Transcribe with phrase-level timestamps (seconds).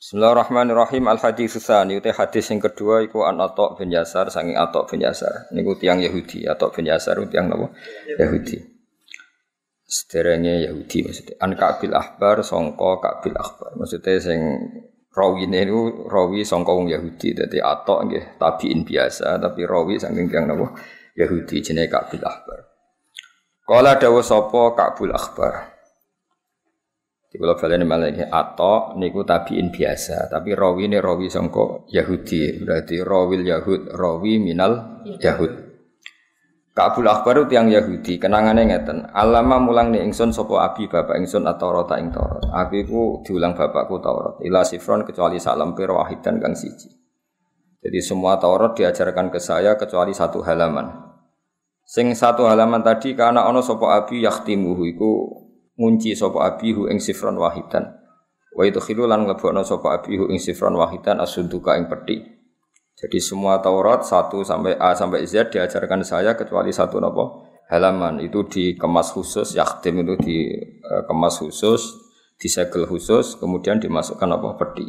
[0.00, 1.12] Bismillahirrahmanirrahim.
[1.12, 5.04] Al hadis tsani uti hadis yang kedua iku an Atok bin Yasar saking Atok bin
[5.04, 5.52] Yasar.
[5.52, 7.68] Niku tiyang Yahudi, Atok bin Yasar tiyang napa?
[8.16, 8.64] Yahudi.
[9.84, 11.36] Sederenge Yahudi maksudnya.
[11.44, 13.76] An Kabil Ahbar sangka Kabil Ahbar.
[13.76, 14.40] Maksudnya sing
[15.12, 17.36] rawine niku rawi sangka wong Yahudi.
[17.36, 20.80] Dadi Atok nggih tabiin biasa tapi rawi saking tiyang napa?
[21.12, 22.72] Yahudi jenenge Kabil Ahbar.
[23.68, 25.76] Kala dawuh sapa Kabul Ahbar.
[27.30, 27.54] Di kula
[27.86, 32.58] malah iki atau niku tabiin biasa, tapi rawi ini rawi sangka Yahudi.
[32.66, 35.70] Berarti rawil Yahud, rawi minal Yahud.
[36.74, 38.98] Kabul Akbar itu yang Yahudi, kenangannya ngeten.
[39.14, 42.10] Alama mulang nih ingsun sopo abi bapak ingsun atau rota ing.
[42.50, 44.42] Abi ku diulang bapakku Taurat.
[44.42, 45.94] Ila sifron kecuali salam pir
[46.26, 46.90] dan kang siji.
[47.78, 51.14] Jadi semua Taurat diajarkan ke saya kecuali satu halaman.
[51.86, 55.10] Sing satu halaman tadi karena ono sopo abi yaktimuhu iku
[55.80, 57.96] ngunci sapa abihu ing sifron wahidan.
[58.52, 62.20] Wa itu khilulan nglebokno sapa abihu ing sifron wahidan asunduka ing peti.
[63.00, 68.44] Jadi semua Taurat 1 sampai A sampai Z diajarkan saya kecuali satu nopo halaman itu
[68.44, 71.80] dikemas khusus yaktim itu dikemas khusus
[72.36, 74.84] disegel khusus kemudian dimasukkan apa peti.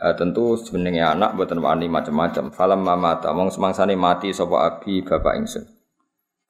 [0.00, 2.48] Uh, tentu sebenarnya anak buatan wani macam-macam.
[2.56, 5.79] Falam mamata, mong semangsane mati sapa abi bapak ingsun.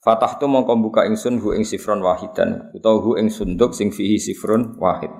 [0.00, 4.16] Fatah tu mongko buka ingsun hu ing sifron wahidan utawa hu ing sunduk sing fihi
[4.16, 5.12] sifron wahid.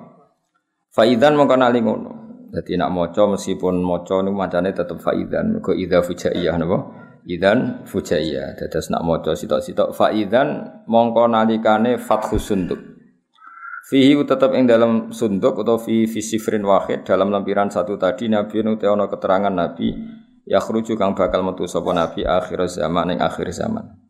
[0.89, 2.11] Faidan mongko nali ngono.
[2.49, 6.77] Dadi nak maca meskipun maca niku macane tetep faidan mergo idza fujaiyah napa?
[7.29, 8.57] Idan fujaiyah.
[8.57, 12.81] Dados nak maca sitok-sitok faidan mongko nalikane fathu sunduk.
[13.85, 18.65] Fihi tetap ing dalam sunduk atau fi fi sifrin wahid dalam lampiran satu tadi Nabi
[18.65, 19.93] nu keterangan Nabi
[20.49, 20.57] ya
[20.97, 24.00] kang bakal metu sapa Nabi akhir zaman ing akhir zaman.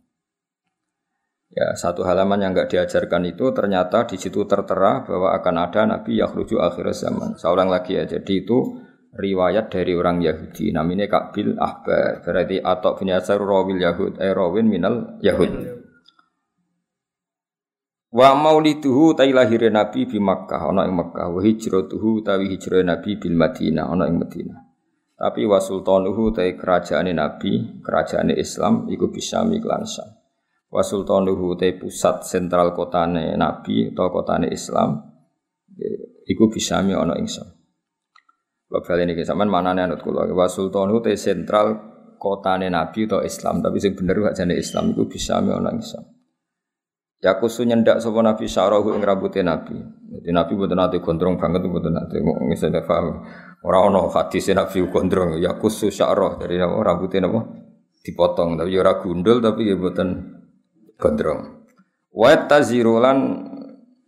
[1.52, 6.16] Ya, satu halaman yang enggak diajarkan itu ternyata di situ tertera bahwa akan ada nabi
[6.16, 7.36] yakhruju akhir zaman.
[7.36, 8.08] Seorang lagi ya.
[8.08, 8.80] Jadi itu
[9.12, 10.72] riwayat dari orang Yahudi.
[10.72, 12.24] Namanya Kabil Ahbar.
[12.24, 15.52] Berarti atau bin Yasar rawil Yahud, eh rawin minal Yahud.
[18.16, 23.20] Wa mauliduhu tai lahir Nabi di Makkah ana ing Makkah wa hijratuhu tawi hijrah Nabi
[23.20, 24.60] bil Madinah ana ing Madinah.
[25.20, 30.21] Tapi wa sultanuhu tai kerajaan Nabi, kerajaan Islam iku bisa miklan Syam
[30.72, 35.04] wa sultanuhu te pusat sentral kotane nabi atau kotane Islam
[36.24, 37.60] iku bisa mi ana ingsun
[38.72, 41.76] Bab ini sampean manane anut kula wa sultanuhu te sentral
[42.16, 46.08] kotane nabi atau Islam tapi sing bener gak jane Islam iku bisa mi ana ingsun
[47.22, 49.78] Ya kusu nyendak sapa Nabi syarahu ing rambute Nabi.
[49.78, 53.22] Jadi Nabi mboten nate gondrong banget mboten nate ngisane paham.
[53.62, 57.46] Ora ana hadis Nabi gondrong ya kusu syarah dari rambute napa
[58.02, 60.41] dipotong tapi ora gundul tapi ya mboten
[61.02, 61.66] gondrong.
[62.14, 63.50] Wa tazirulan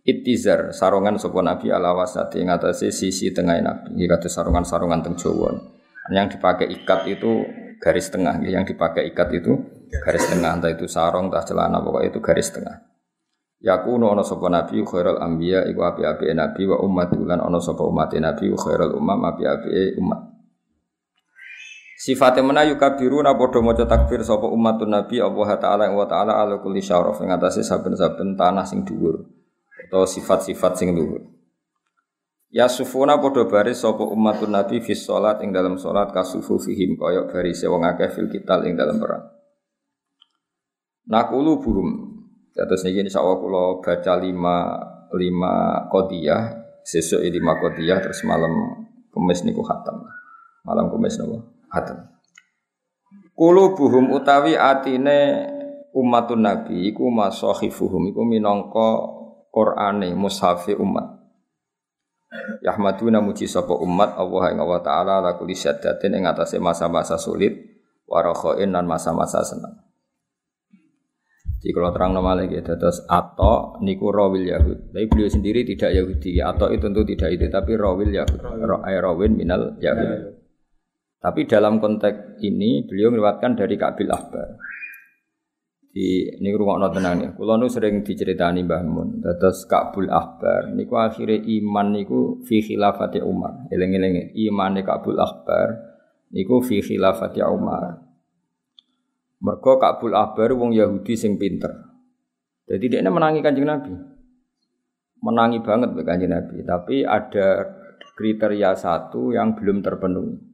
[0.06, 3.98] itizar sarungan sapa nabi ala wasati ing atase sisi tengah nabi.
[3.98, 5.58] Iki kados sarungan-sarungan teng Jawa.
[6.14, 7.42] Yang dipakai ikat itu
[7.80, 9.56] garis tengah, yang dipakai ikat itu
[10.04, 12.76] garis tengah, entah itu sarung, entah celana, pokoknya itu garis tengah.
[13.64, 18.52] Yakunu ana sapa nabi khairul anbiya iku api-api nabi wa ummatulan ana sapa umat nabi
[18.52, 20.33] khairul umam api-api umat.
[22.04, 26.84] Sifatnya mana na podo maca takbir sapa umatun nabi Allah taala wa taala ala kulli
[26.84, 29.24] syaraf ing atase saben-saben tanah sing dhuwur
[29.88, 31.24] atau sifat-sifat sing dhuwur.
[32.52, 37.24] Ya sufuna podo baris sapa umatun nabi fi salat ing dalam salat kasufu fihim kaya
[37.24, 39.24] baris wong akeh fil kital ing dalam perang.
[41.08, 41.88] Nakulu buhum.
[42.52, 44.56] Terus niki insyaallah kula baca lima
[45.16, 46.52] lima kodiyah,
[46.84, 48.52] sesuk lima kodiyah terus malam
[49.08, 50.04] kemis niku khatam.
[50.68, 51.53] Malam kemis nopo?
[51.74, 51.98] Hatem.
[53.34, 55.50] buhum utawi atine
[55.90, 59.10] umatun nabi iku masahifuhum iku minangka
[59.54, 61.14] Qur'ane mushafi umat.
[62.66, 67.54] Yahmaduna muji sapa umat Allah ing Allah taala la kulli syaddatin ing atase masa-masa sulit
[68.10, 69.78] warakhain dan masa-masa senang.
[71.62, 74.92] Jadi kalau terang nama lagi, terus atau niku rawil Yahud.
[74.92, 76.36] Tapi beliau sendiri tidak Yahudi.
[76.36, 78.36] Atau itu tentu tidak itu, tapi rawil Yahud.
[78.84, 80.33] Rawil minal Yahud.
[81.24, 84.60] Tapi dalam konteks ini beliau meriwayatkan dari Kabil Ahbar.
[85.88, 87.30] Di ini rumah tenang ya.
[87.32, 89.24] Kulo nu sering diceritani Mbah Mun.
[89.24, 93.70] Terus Kabul Ahbar niku akhirnya iman niku fi khilafati Umar.
[93.72, 95.96] Eling-eling iman Kabul Ahbar
[96.28, 98.04] niku fi khilafati Umar.
[99.40, 101.72] Mergo Kabul Ahbar wong Yahudi sing pinter.
[102.68, 103.96] Jadi dia menangi kanjeng Nabi.
[105.24, 106.60] Menangi banget kanjeng Nabi.
[106.68, 107.64] Tapi ada
[108.12, 110.53] kriteria satu yang belum terpenuhi.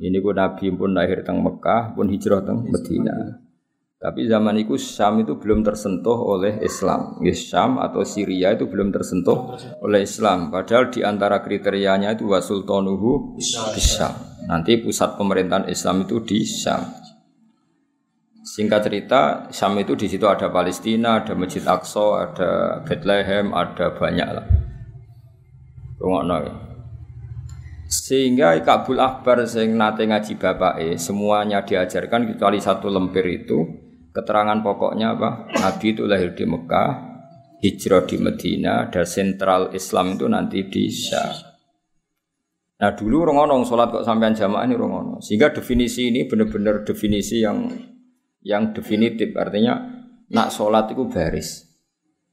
[0.00, 3.44] Ini ku Nabi pun lahir teng Mekah, pun hijrah teng Medina.
[4.00, 7.20] Tapi zaman itu Syam itu belum tersentuh oleh Islam.
[7.20, 10.48] Ya, Syam atau Syria itu belum tersentuh oleh Islam.
[10.48, 13.36] Padahal di antara kriterianya itu wasultanuhu
[13.76, 14.16] Syam.
[14.48, 16.80] Nanti pusat pemerintahan Islam itu di Syam.
[18.40, 19.20] Singkat cerita,
[19.52, 22.50] Syam itu di situ ada Palestina, ada Masjid Aqsa, ada
[22.88, 24.48] Bethlehem, ada banyak lah.
[26.00, 26.69] Rungokno ya.
[27.90, 30.38] Sehingga Kabul Akbar sing nate ngaji
[30.78, 33.58] e, semuanya diajarkan kecuali satu lemper itu
[34.14, 35.50] keterangan pokoknya apa?
[35.58, 36.90] Nabi itu lahir di Mekah,
[37.58, 41.50] hijrah di Medina, dan sentral Islam itu nanti di Syam.
[42.80, 45.18] Nah dulu rongono sholat kok sampean jamaah ini rongono.
[45.18, 47.68] Sehingga definisi ini benar-benar definisi yang
[48.40, 49.34] yang definitif.
[49.34, 49.76] Artinya
[50.30, 51.66] nak sholat itu baris.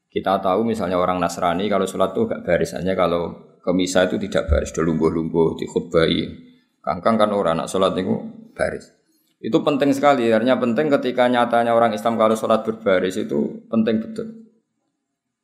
[0.07, 2.71] Kita tahu misalnya orang Nasrani kalau sholat itu gak baris.
[2.79, 6.47] Hanya kalau Kemisa itu tidak baris, do lungguh-lungguh dikhutbahi.
[6.79, 8.15] Kangkang kan orang nak sholat itu
[8.55, 8.95] baris.
[9.43, 14.47] Itu penting sekali, artinya penting ketika nyatanya orang Islam kalau sholat berbaris itu penting betul.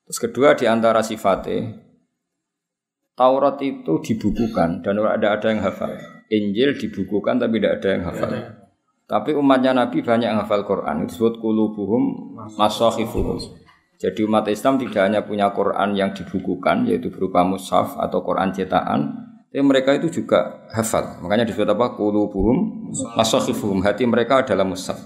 [0.07, 1.83] Terus kedua di antara sifatnya,
[3.13, 5.93] Taurat itu dibukukan dan ada ada yang hafal.
[6.33, 8.31] Injil dibukukan tapi tidak ada yang hafal.
[9.05, 11.05] Tapi umatnya Nabi banyak yang hafal Quran.
[11.05, 13.62] Itu disebut kulubuhum masahifuhum.
[14.03, 19.31] Jadi umat Islam tidak hanya punya Quran yang dibukukan yaitu berupa mushaf atau Quran cetakan,
[19.47, 21.23] tapi mereka itu juga hafal.
[21.23, 21.95] Makanya disebut apa?
[21.95, 23.79] Qulubuhum masakhifuhum.
[23.79, 24.97] Hati mereka adalah mushaf.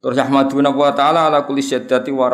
[0.00, 2.26] Terus Ahmaduna wa ta'ala ala kulli syaddati wa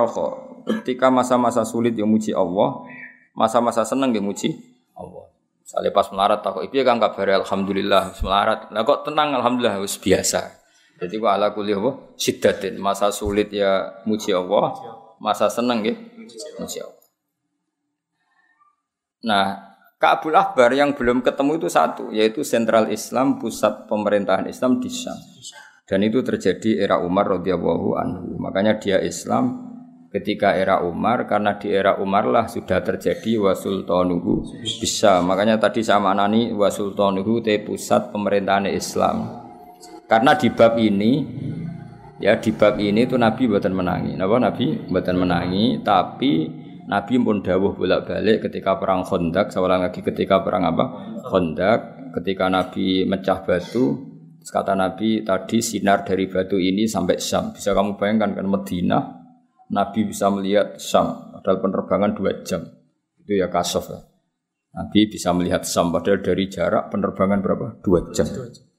[0.66, 2.86] Ketika masa-masa sulit yang muji Allah,
[3.34, 4.54] masa-masa senang yang muji
[4.94, 5.26] Allah.
[5.66, 8.70] Misalnya pas melarat takut, itu kan kabar alhamdulillah melarat.
[8.70, 10.54] Nah kok tenang alhamdulillah harus biasa.
[11.02, 12.14] Jadi wa ala kulli apa?
[12.14, 12.78] Syiddatin.
[12.78, 14.70] Masa sulit ya muji Allah,
[15.22, 15.94] masa seneng ya.
[16.60, 17.06] Insya Allah.
[19.26, 19.46] Nah,
[19.96, 25.16] Ka'bul Akbar yang belum ketemu itu satu, yaitu sentral Islam, pusat pemerintahan Islam di Syam.
[25.86, 28.36] Dan itu terjadi era Umar radhiyallahu anhu.
[28.42, 29.66] Makanya dia Islam
[30.10, 35.22] ketika era Umar karena di era Umar lah sudah terjadi wasultanuhu bisa.
[35.22, 39.46] Makanya tadi sama nani wasultanuhu te pusat pemerintahan Islam.
[40.10, 41.12] Karena di bab ini
[42.16, 44.16] Ya di bab ini tuh Nabi buatan menangi.
[44.16, 46.48] Napa Nabi buatan menangi, tapi
[46.88, 50.84] Nabi pun dawuh bolak-balik ketika perang Khandaq, seorang lagi ketika perang apa?
[51.28, 54.00] Khandaq, ketika Nabi mecah batu,
[54.40, 57.52] kata Nabi tadi sinar dari batu ini sampai Syam.
[57.52, 58.98] Bisa kamu bayangkan kan Medina,
[59.68, 62.64] Nabi bisa melihat Syam, padahal penerbangan dua jam.
[63.20, 64.00] Itu ya kasof ya.
[64.72, 67.76] Nabi bisa melihat Syam, padahal dari jarak penerbangan berapa?
[67.84, 68.24] Dua jam.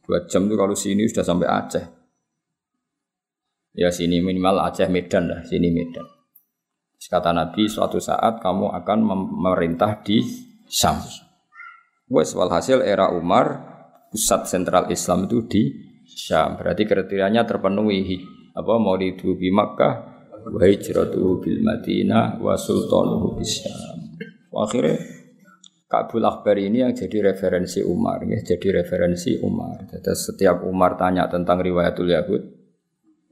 [0.08, 1.97] Dua jam itu kalau sini sudah sampai Aceh.
[3.78, 6.02] Ya sini minimal Aceh Medan lah, sini Medan.
[6.98, 10.26] Kata Nabi, suatu saat kamu akan memerintah di
[10.66, 10.98] Syam.
[12.10, 13.62] Wes walhasil era Umar,
[14.10, 15.64] pusat sentral Islam itu di
[16.10, 16.58] Syam.
[16.58, 18.18] Berarti kriterianya terpenuhi.
[18.58, 19.94] Apa mau di bi Makkah,
[20.50, 24.18] wa hijratu bil Madinah, wa sultanuhu bis Syam.
[24.58, 24.98] Akhirnya
[25.86, 29.86] Kabul Akbar ini yang jadi referensi Umar, ya, jadi referensi Umar.
[29.86, 32.57] Jadi setiap Umar tanya tentang riwayatul Yahud,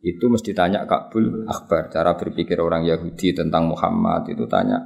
[0.05, 4.29] itu mesti tanya Kabul Akbar cara berpikir orang Yahudi tentang Muhammad?
[4.29, 4.77] Itu tanya.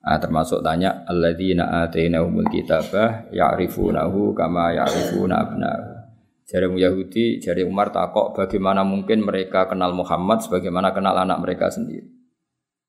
[0.00, 5.96] Nah, termasuk tanya alladzina atainahumul kitabah ya'rifunahu kama ya'rifuna abnahu
[6.46, 12.06] jari Yahudi jari Umar takok bagaimana mungkin mereka kenal Muhammad sebagaimana kenal anak mereka sendiri.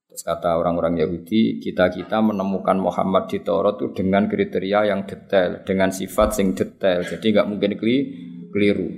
[0.08, 5.90] Terus kata orang-orang Yahudi kita-kita menemukan Muhammad di Taurat itu dengan kriteria yang detail dengan
[5.90, 7.02] sifat yang detail.
[7.02, 7.72] Jadi nggak mungkin
[8.54, 8.90] keliru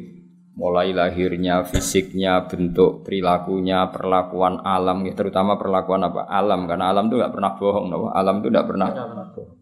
[0.59, 7.15] mulai lahirnya, fisiknya, bentuk perilakunya, perlakuan alam, ya, terutama perlakuan apa alam, karena alam itu
[7.15, 8.11] nggak pernah bohong, no?
[8.11, 8.87] alam itu nggak pernah.
[9.31, 9.57] bohong.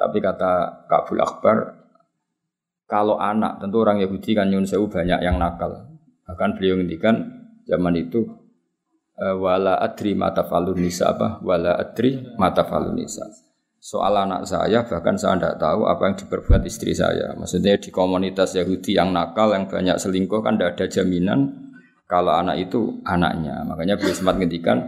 [0.00, 0.52] Tapi kata
[0.88, 1.56] Kabul Akbar,
[2.88, 5.92] kalau anak, tentu orang Yahudi kan nyun sewu banyak yang nakal.
[6.24, 8.24] Bahkan beliau ngendikan zaman itu
[9.20, 13.24] eh, wala adri mata falun nisa apa wala adri mata falun nisa
[13.82, 17.34] soal anak saya bahkan saya tidak tahu apa yang diperbuat istri saya.
[17.34, 21.50] Maksudnya di komunitas Yahudi yang nakal yang banyak selingkuh kan tidak ada jaminan
[22.06, 23.66] kalau anak itu anaknya.
[23.66, 24.86] Makanya beliau sempat ngendikan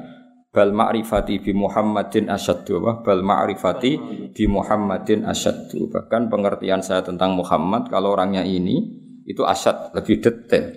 [0.54, 3.92] bal ma'rifati bi Muhammadin asyaddu bal ma'rifati
[4.30, 5.90] bi Muhammadin asyaddu.
[5.90, 8.78] Bahkan pengertian saya tentang Muhammad kalau orangnya ini
[9.26, 10.70] itu asyad lebih detail.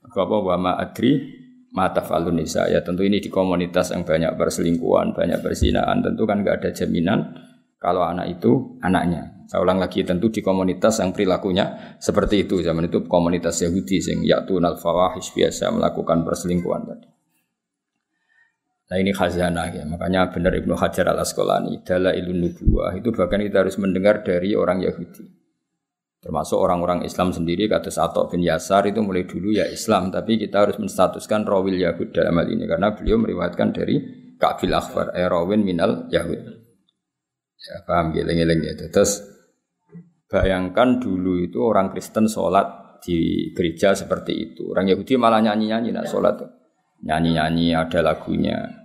[0.00, 1.36] Apa wa ma adri
[1.76, 6.64] mata falunisa ya tentu ini di komunitas yang banyak berselingkuhan, banyak bersinaan tentu kan nggak
[6.64, 7.49] ada jaminan
[7.80, 9.48] kalau anak itu anaknya.
[9.48, 14.20] Saya ulang lagi tentu di komunitas yang perilakunya seperti itu zaman itu komunitas Yahudi yang
[14.22, 17.08] yaitu fawahish biasa melakukan perselingkuhan tadi.
[18.90, 23.38] Nah ini khazanah ya, makanya benar Ibnu Hajar al Asqalani dalam ilmu nubuah itu bahkan
[23.42, 25.40] kita harus mendengar dari orang Yahudi.
[26.20, 30.68] Termasuk orang-orang Islam sendiri kata Atok bin Yasar itu mulai dulu ya Islam, tapi kita
[30.68, 33.96] harus menstatuskan rawil Yahud dalam hal ini karena beliau meriwayatkan dari
[34.36, 36.59] Ka'bil Akhbar, eh rawin minal Yahud.
[37.60, 38.72] Ya paham geleng-geleng ya.
[38.88, 39.20] Terus
[40.30, 44.72] bayangkan dulu itu orang Kristen sholat di gereja seperti itu.
[44.72, 46.50] Orang Yahudi malah nyanyi-nyanyi nak sholat tuh.
[47.04, 48.80] Nyanyi-nyanyi ada lagunya.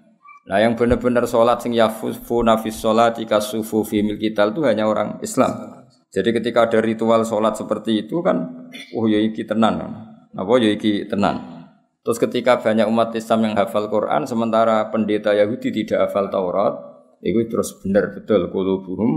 [0.45, 5.17] Nah yang benar-benar sholat sing yafufu nafis sholat jika sufu fi milkital itu hanya orang
[5.25, 5.83] Islam.
[6.13, 9.83] Jadi ketika ada ritual sholat seperti itu kan, oh ya iki tenan,
[10.31, 11.67] apa ya iki tenan.
[12.07, 17.45] Terus ketika banyak umat Islam yang hafal Quran, sementara pendeta Yahudi tidak hafal Taurat, itu
[17.47, 19.11] terus benar betul kulubuhum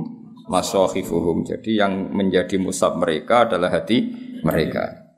[0.49, 1.47] masohifuhum.
[1.47, 4.11] Jadi yang menjadi musab mereka adalah hati
[4.43, 5.09] mereka.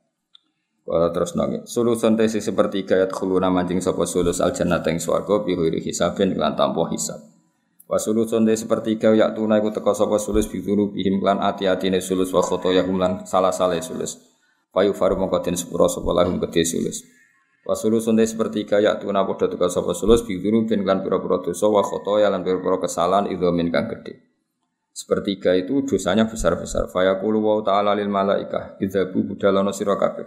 [0.84, 5.46] Kalau terus nongi, sulusun tesis seperti gayat khuluna mancing sopo sulus al jannah teng swargo
[5.46, 7.30] bihuiri hisabin lan tanpa hisab.
[7.90, 12.38] Wasulu sonde sepertiga yak tuna iku teka sapa sulus biduru bihim lan ati-atine sulus wa
[12.38, 14.14] khotoya lan salah-salah sulus.
[14.70, 17.02] Payu faru mongko den sepura sapa lahum gede sulus.
[17.70, 21.86] Wasulu sonde sepertiga yak tuna padha teka sapa sulus biduru bin lan pira-pira dosa wa
[21.86, 24.26] khotoya lan pira-pira kesalahan idzamin kang gede.
[24.90, 26.90] Sepertiga itu dosanya besar-besar.
[26.90, 30.26] Fayaqulu wa ta'ala lil malaikah idzabu budalono sira kabeh.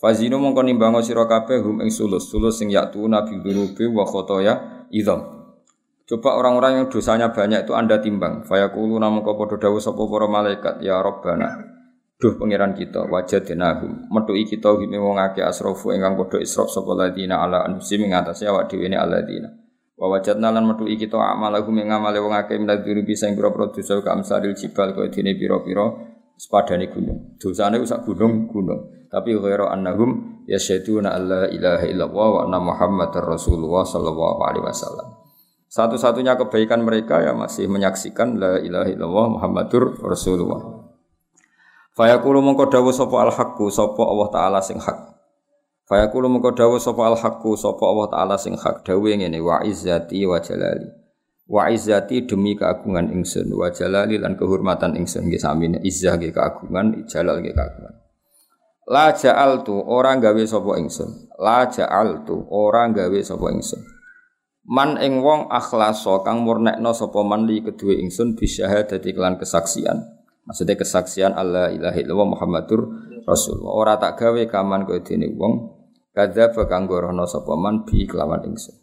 [0.00, 4.88] Fazino mongko nimbango sira kabeh hum ing sulus, sulus sing yak tuna biduru wa khotoya
[4.88, 5.52] idzam.
[6.08, 8.48] Coba orang-orang yang dosanya banyak itu Anda timbang.
[8.48, 11.69] Fayaqulu namun kau podo dawu sapa para malaikat ya Rabbana.
[12.20, 14.12] Duh pangeran kita wajadnahum.
[14.12, 18.68] Metuki kita hime wong akeh asrafu ingkang padha israf sapa ladina ala anfusihim ing awak
[18.68, 19.48] dhewe ne aladina.
[19.96, 24.04] Wa wajadna lan metuki kita amalahum ing amale wong akeh minadzuri bisa ing pira-pira dosa
[24.04, 25.96] ka amsalil jibal kaya dene pira-pira
[26.36, 27.40] sepadane gunung.
[27.40, 29.08] Dosane sak gunung-gunung.
[29.08, 35.08] Tapi ghairu annahum yasyaduna alla ilaha illallah wa anna muhammadar rasulullah sallallahu alaihi wasallam.
[35.70, 40.79] Satu-satunya kebaikan mereka ya masih menyaksikan la ilaha illallah Muhammadur Rasulullah.
[41.98, 44.98] Fayaqulu mongko dawuh sapa al haqqu sapa Allah taala sing hak.
[45.90, 50.22] Fayaqulu mongko dawuh sapa al haqqu sapa Allah taala sing hak dawuh ngene wa izzati
[50.22, 50.86] wa jalali.
[51.50, 57.10] Wa izzati demi keagungan ingsun wa jalali lan kehormatan ingsun nggih sami izzah nggih keagungan
[57.10, 57.94] jalal nggih keagungan.
[58.90, 61.30] La ja'altu orang gawe sapa ingsun.
[61.42, 63.82] La ja'altu orang gawe sapa ingsun.
[64.70, 70.19] Man ing wong akhlaso kang murnekno sapa man li kedue ingsun bisyahadati kelan kesaksian.
[70.50, 72.80] Maksudnya kesaksian Allah ilaha illallah Muhammadur
[73.22, 73.70] Rasulullah.
[73.70, 75.78] Ora tak gawe kaman kaya dene wong
[76.10, 78.74] kadzdzaba kang gorono sapa man bi kelawan ingsun.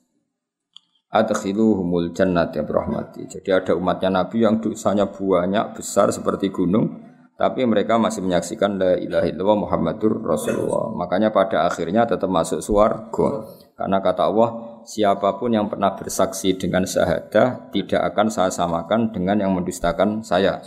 [1.12, 3.28] Adkhiluhumul jannati rahmati.
[3.28, 7.04] Jadi ada umatnya Nabi yang dosanya banyak besar seperti gunung
[7.36, 10.96] tapi mereka masih menyaksikan la ilaha illallah Muhammadur Rasulullah.
[10.96, 13.30] Makanya pada akhirnya tetap masuk surga.
[13.76, 19.38] Karena kata Allah, siapa pun yang pernah bersaksi dengan syahadah tidak akan saya samakan dengan
[19.38, 20.64] yang mendustakan saya.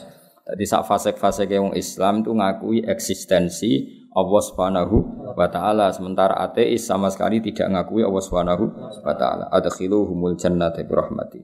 [0.50, 4.97] Jadi saat fase-fase yang Islam itu ngakui eksistensi Allah Subhanahu
[5.38, 8.64] wa taala sementara ateis sama sekali tidak ngakui Allah Subhanahu
[9.07, 9.47] wa taala.
[9.54, 11.40] Adkhiluhumul jannata bi rahmati.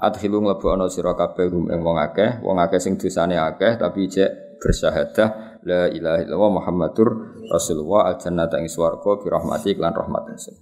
[0.00, 4.08] Adkhilu mlebu ana sira kabeh hum ing wong akeh, wong akeh sing dosane akeh tapi
[4.08, 7.08] cek bersyahadah la ilaha illallah Muhammadur
[7.48, 10.56] Rasulullah al jannata ing swarga bi rahmati lan rahmat ingsun.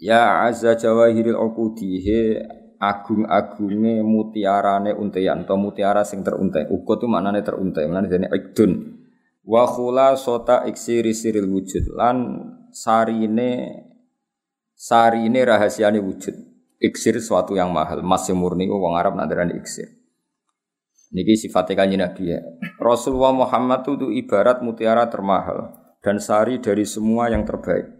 [0.00, 2.00] Ya azza jawahiril uqudi
[2.80, 6.72] agung-agunge mutiarane untean atau mutiara sing teruntai.
[6.72, 8.72] Ukut itu maknane teruntai, maknane dene ikdun.
[9.44, 9.68] Wa
[10.16, 12.16] sota iksiri siril wujud lan
[12.72, 13.84] sarine
[14.72, 16.48] sarine rahasiane wujud.
[16.80, 20.00] Iksir suatu yang mahal, masih murni wong Arab nandarani iksir.
[21.12, 22.40] Niki sifatnya kanji Nabi ya.
[22.80, 27.99] Rasulullah Muhammad itu ibarat mutiara termahal dan sari dari semua yang terbaik.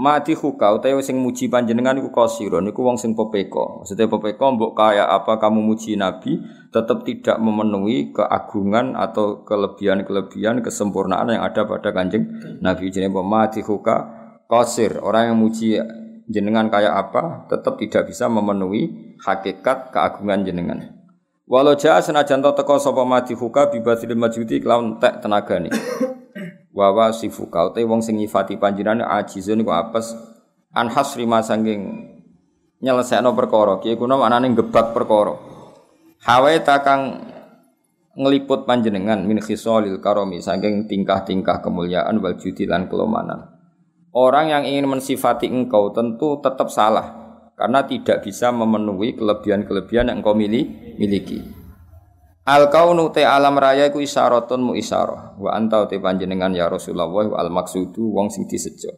[0.00, 3.84] Mati huka utawa sing muji panjenengan iku kosiron iku wong sing pepeko.
[3.84, 6.40] Maksudnya pepeko mbok kaya apa kamu muji Nabi
[6.72, 12.32] tetap tidak memenuhi keagungan atau kelebihan-kelebihan kesempurnaan yang ada pada kanjeng
[12.64, 14.08] Nabi jenenge mati huka
[14.48, 15.04] kosir.
[15.04, 15.76] Orang yang muji
[16.32, 20.96] jenengan kaya apa tetap tidak bisa memenuhi hakikat keagungan jenengan.
[21.44, 25.68] Walau jaa senajan teko sapa mati huka bibatil majudi kelawan tek tenagane.
[26.70, 30.14] Wawa sifuka utai wong sing nyifati panjenengan ajizun iku apes
[30.70, 32.06] an hasri masangking
[32.78, 33.82] nyelesekno perkara.
[33.82, 35.34] Ki kuna maknane gebak perkara.
[36.22, 37.26] Hawa takang
[38.14, 43.50] ngeliput panjenengan min khisalil karomi saking tingkah-tingkah kemuliaan wal judi lan kelomanan.
[44.10, 47.14] Orang yang ingin mensifati engkau tentu tetap salah
[47.54, 51.59] karena tidak bisa memenuhi kelebihan-kelebihan yang engkau miliki.
[52.48, 57.08] Al kaunu te alam raya iku isyaratun mu isyarah wa anta te panjenengan ya Rasulullah
[57.08, 58.96] wa al maksudu wong sing disejo.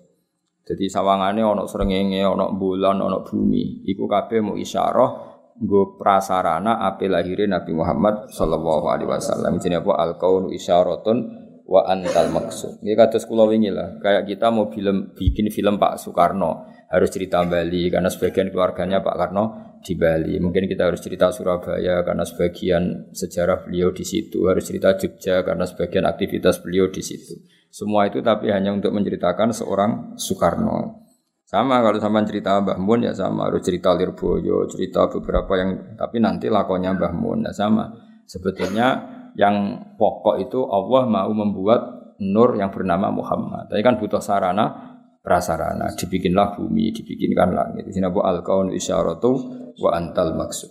[0.62, 7.10] Jadi sawangane ana srengenge, ana bulan, ana bumi, iku kabeh mu isyarah nggo prasarana ape
[7.10, 9.58] lahirin Nabi Muhammad sallallahu alaihi wasallam.
[9.58, 9.92] Jenenge apa?
[10.06, 12.82] Al-kaunu isyaratun wa antal maksud.
[12.82, 13.98] Ini kados kula wingi lah.
[14.02, 19.16] Kayak kita mau film bikin film Pak Soekarno harus cerita Bali karena sebagian keluarganya Pak
[19.16, 19.44] Karno
[19.80, 20.36] di Bali.
[20.36, 24.44] Mungkin kita harus cerita Surabaya karena sebagian sejarah beliau di situ.
[24.44, 27.40] Harus cerita Jogja karena sebagian aktivitas beliau di situ.
[27.72, 31.02] Semua itu tapi hanya untuk menceritakan seorang Soekarno.
[31.48, 36.16] Sama kalau sama cerita Mbah Mun ya sama harus cerita Lirboyo, cerita beberapa yang tapi
[36.20, 37.92] nanti lakonnya Mbah Mun ya sama.
[38.28, 43.66] Sebetulnya yang pokok itu Allah mau membuat nur yang bernama Muhammad.
[43.72, 47.86] Tapi kan butuh sarana prasarana, dibikinlah bumi, dibikinkan langit.
[47.88, 49.30] Di sini bu al kaun isyaratu
[49.78, 50.70] wa antal maksud.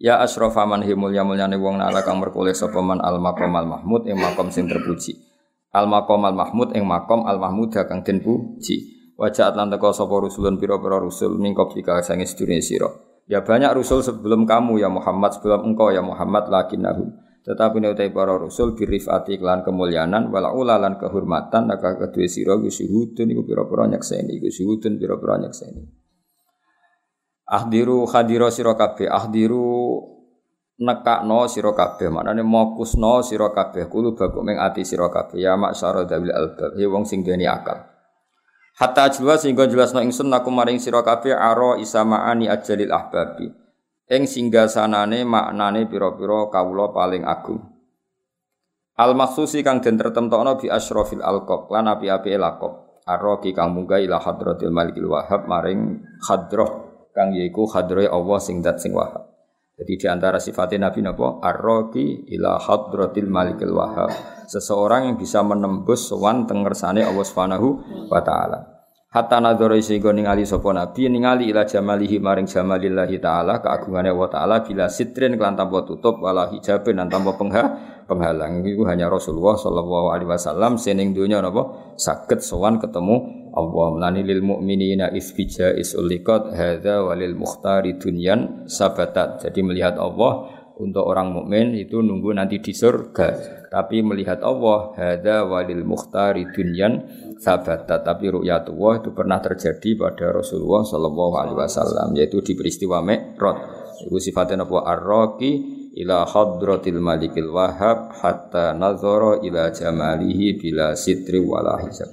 [0.00, 3.68] Ya asrofa man himul ya mulyane wong nala kang merkoleh sapa man al maqam al
[3.68, 5.12] mahmud ing makom sing terpuji.
[5.76, 8.96] Al maqam al mahmud ing makom al mahmud kang den puji.
[9.20, 12.88] Wajah lan teko sapa rusulun pira-pira rusul ning koplika sange sedurunge sira.
[13.28, 18.36] Ya banyak rusul sebelum kamu ya Muhammad, sebelum engkau ya Muhammad lakinnahum tetapi utai para
[18.36, 24.48] rasul birifati klan kemuliaan wala ulalan kehormatan naka kedua sira syuhudun iku pira-pira nyakseni iku
[24.52, 25.82] syuhudun pira-pira nyakseni
[27.50, 30.04] ahdiru khadira sira kabeh ahdiru
[30.80, 35.36] nekakno sira kabeh maknane mokusno sira kabeh kulo baguk ming ati sira kabeh.
[35.36, 37.84] Ya maksara dawil albab he wong sing duweni akal.
[38.80, 43.52] Hatta jelas sehingga jelasno ingsun aku maring sira kabeh aro isamaani ajalil ahbabi
[44.10, 47.62] ing singgasanane maknane pira-pira kawula paling agung.
[48.98, 53.00] Al maksusi kang den tertentokno bi asyrafil alqab lan api-api laqab.
[53.06, 56.68] Arroki kang munggah ila hadratil malikil wahab maring hadrah
[57.16, 59.30] kang yaiku hadrohe Allah sing dat sing wahab.
[59.80, 64.12] Jadi di antara sifatnya Nabi napa arroki ila hadratil malikil wahab.
[64.50, 67.68] Seseorang yang bisa menembus sowan tengersane Allah Subhanahu
[68.12, 68.79] wa taala.
[69.10, 74.56] Hatta nadzara sehingga ningali sapa nabi ningali ila jamalihi maring jamalillahi taala keagungane Allah taala
[74.62, 77.74] bila sitrin kelan tanpa tutup wala hijabin dan tanpa pengha,
[78.06, 78.62] penghalang.
[78.62, 81.90] Iku hanya Rasulullah sallallahu alaihi wasallam sening dunya napa?
[81.98, 83.86] Saged sowan ketemu Allah.
[83.98, 89.42] Melani lil mukminina isbija isulikat hadza walil mukhtari dunyan sabatat.
[89.42, 95.46] Jadi melihat Allah untuk orang mukmin itu nunggu nanti di surga tapi melihat Allah hada
[95.46, 97.06] walil mukhtari dunyan
[97.38, 103.58] sahabat tapi ru'yatullah itu pernah terjadi pada Rasulullah sallallahu alaihi wasallam yaitu di peristiwa Mi'raj.
[104.10, 104.90] Itu sifatnya apa?
[104.90, 112.10] Arroki ila hadratil malikil wahab hatta nazara ila jamalihi bila sitri wala hijab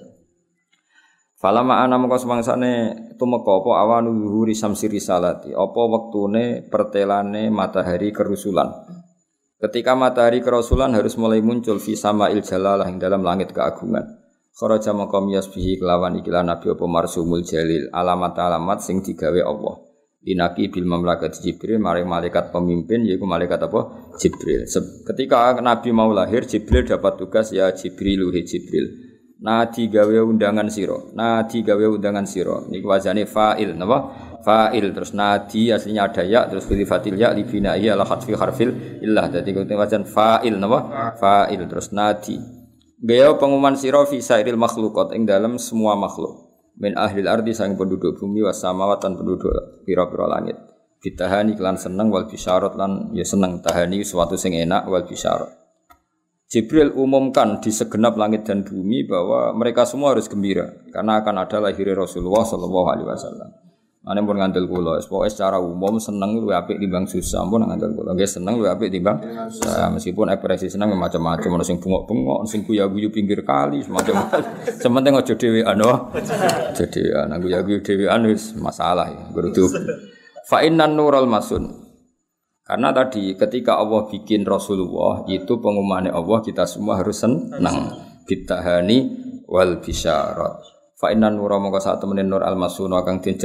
[1.38, 8.74] Falama ana mongko semangsane tumeka apa awanu zuhuri samsi risalati apa wektune pertelane matahari kerusulan
[9.58, 14.06] Ketika matahari kerasulan harus mulai muncul fi sama il jalalah yang dalam langit keagungan.
[14.54, 19.82] Kharaja maqam yasbihi kelawan ikilah nabi apa marsumul jalil alamat-alamat sing digawe Allah.
[20.22, 24.12] Dinaki bil mamlakat Jibril maring malaikat pemimpin yaitu malaikat apa?
[24.22, 24.70] Jibril.
[25.08, 28.92] Ketika Nabi mau lahir Jibril dapat tugas ya Jibril he Jibril.
[29.38, 31.14] Nadi gawe undangan siro.
[31.14, 32.66] Nadi gawe undangan siro.
[32.70, 34.37] Niku wajane fa'il napa?
[34.48, 39.04] Fa'il terus nadi aslinya ada ya terus pilih fatil ya libina iya lah hatfi harfil
[39.04, 39.28] illah.
[39.28, 41.12] Jadi kita wajan fa'il napa?
[41.20, 42.40] Fa'il terus nadi.
[43.04, 46.48] Gaya pengumuman siro fi sairil makhlukot ing dalam semua makhluk.
[46.80, 50.56] Min ahli ardi sang penduduk bumi was samawatan penduduk pira-pira langit.
[51.04, 53.60] Ditahani klan seneng wal bisyarat lan ya seneng.
[53.60, 55.52] Tahani suatu sing enak wal bisyarat.
[56.48, 61.60] Jibril umumkan di segenap langit dan bumi bahwa mereka semua harus gembira karena akan ada
[61.60, 63.67] lahir Rasulullah Shallallahu Alaihi Wasallam.
[64.08, 68.16] Ane pun ngandel kula, pokoknya secara umum seneng lu apik timbang susah, pun ngandel kula.
[68.16, 69.20] Nggih seneng lu apik timbang
[69.52, 69.92] susah.
[69.92, 74.32] Meskipun ekspresi seneng macam-macam, ono sing bengok-bengok, sing guyu-guyu pinggir kali, semacam.
[74.80, 76.24] Sementing aja dhewean wae.
[76.72, 79.68] Aja dhewean, guyu-guyu dhewean wis masalah ya, kudu.
[80.48, 81.68] Fa innan nural masun.
[82.64, 87.92] Karena tadi ketika Allah bikin Rasulullah itu pengumumannya Allah kita semua harus senang.
[88.24, 90.78] Bitahani wal bisyarat.
[90.98, 93.38] Fa inna nura mongko sak temene nur al masuna kang den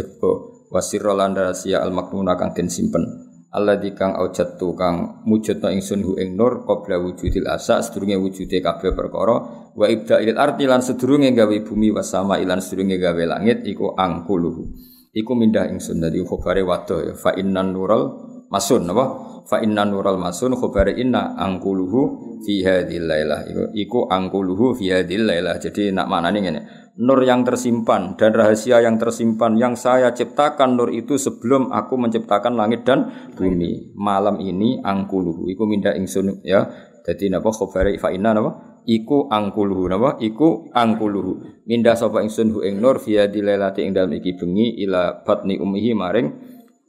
[0.73, 3.05] wasirra lan rahasia al maknuna kang den simpen.
[3.53, 8.97] Alladzi kang aujatu kang mujudna ingsun hu ing nur qabla wujudil asa sedurunge wujude kabeh
[8.97, 9.37] perkara
[9.77, 14.73] wa ibda'il arti lan sedurunge gawe bumi wasama ilan sedurunge gawe langit iku angkuluhu.
[15.13, 18.03] Iku mindah ingsun dadi khobare wadah ya fa inna nural
[18.49, 19.05] masun apa?
[19.45, 23.45] Fa inna nural masun khobare inna angkuluhu fi hadhil lailah.
[23.45, 25.61] Iku, iku angkuluhu fi hadhil lailah.
[25.61, 26.61] Jadi nak maknane ngene
[27.01, 32.59] nur yang tersimpan dan rahasia yang tersimpan yang saya ciptakan nur itu sebelum aku menciptakan
[32.59, 33.97] langit dan bumi.
[33.97, 36.69] Malam ini angkuluhu iku minda ingsun ya.
[37.03, 38.83] Jadi napa khabari fa inna napa?
[38.85, 40.21] Iku angkuluhu napa?
[40.21, 41.65] Iku angkuluhu.
[41.65, 45.97] Minda sapa ingsun hu ing nur via dilailati ing dalem iki bengi ila batni ummihi
[45.97, 46.29] maring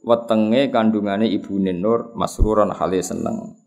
[0.04, 3.63] wetenge kandungane ibune Nur masruron hale seneng.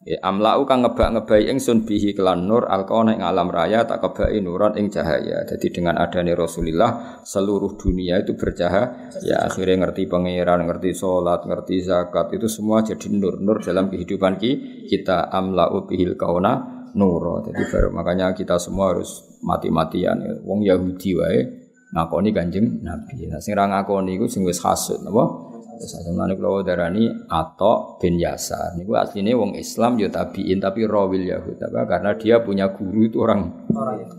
[0.00, 4.72] Ya amlau kang ngebak-ngebai ingsun bihi kelan nur alqona ing alam raya tak kebai nuron
[4.80, 5.44] ing cahaya.
[5.44, 9.12] Jadi dengan adanya Rasulullah seluruh dunia itu bercahaya.
[9.20, 14.40] Ya akhirnya ngerti pangeran, ngerti sholat, ngerti zakat itu semua jadi nur-nur dalam kehidupan
[14.88, 15.28] kita.
[15.28, 17.44] Amlau bihil kauna nur.
[17.44, 20.16] Jadi baru makanya kita semua harus mati-matian.
[20.16, 20.32] Ya.
[20.48, 21.44] Wong Yahudi wae
[21.92, 23.28] ngakoni kanjeng Nabi.
[23.28, 25.49] Nah sing ra ngakoni iku sing wis hasud napa?
[25.80, 28.76] Samane kula darani atau bin Yasar.
[28.76, 33.16] Niku asline wong Islam ya tabiin tapi rawil Yahud apa karena dia punya guru itu
[33.24, 33.48] orang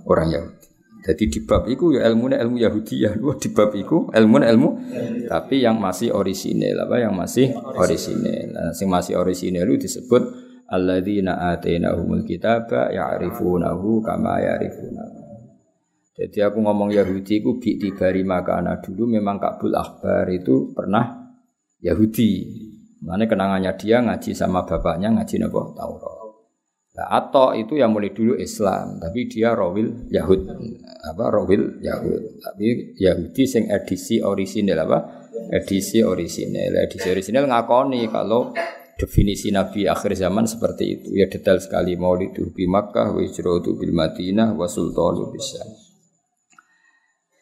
[0.10, 0.67] orang Yahudi.
[1.02, 4.69] Jadi di bab itu ya ilmu ilmu Yahudi ya, di bab itu ilmu ilmu,
[5.26, 8.54] tapi yang masih orisinil apa yang masih orisinil.
[8.54, 10.21] Nah, yang masih orisinil itu disebut
[10.69, 15.21] alladzina atainahumul kitaba ya'rifunahu kama ya'rifunahu.
[16.21, 21.20] Jadi aku ngomong Yahudi itu bi tibari makana dulu memang Kabul Akbar itu pernah
[21.82, 22.32] Yahudi.
[23.02, 26.22] Mana kenangannya dia ngaji sama bapaknya ngaji nopo Taurat.
[26.91, 30.44] Nah, atau itu yang mulai dulu Islam, tapi dia rawil Yahud,
[31.08, 32.44] apa rawil Yahud.
[32.44, 35.00] Tapi Yahudi sing edisi orisinal apa?
[35.50, 36.78] Edisi orisinal.
[36.84, 38.52] Edisi orisinal ngakoni kalau
[39.00, 41.10] definisi Nabi akhir zaman seperti itu.
[41.17, 43.24] Ya detail sekali Maulidu bi Makkah wa
[43.58, 45.63] bil Madinah wa sultanu bisa.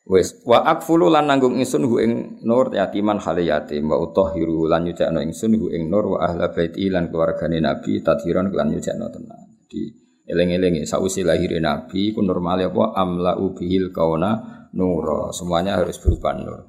[0.09, 4.89] Wes wa akfulu lan nanggung ingsun hu ing nur yatiman hale yatim wa utahhiru lan
[4.89, 9.53] nyucakno ingsun hu ing nur wa ahla baiti lan keluargane nabi tadhiran lan nyucakno tenan.
[9.69, 9.81] Jadi
[10.25, 15.29] eling-eling sausi lahir nabi ku normal apa amla ubihil kauna nur.
[15.29, 16.65] Semuanya harus berupa nur.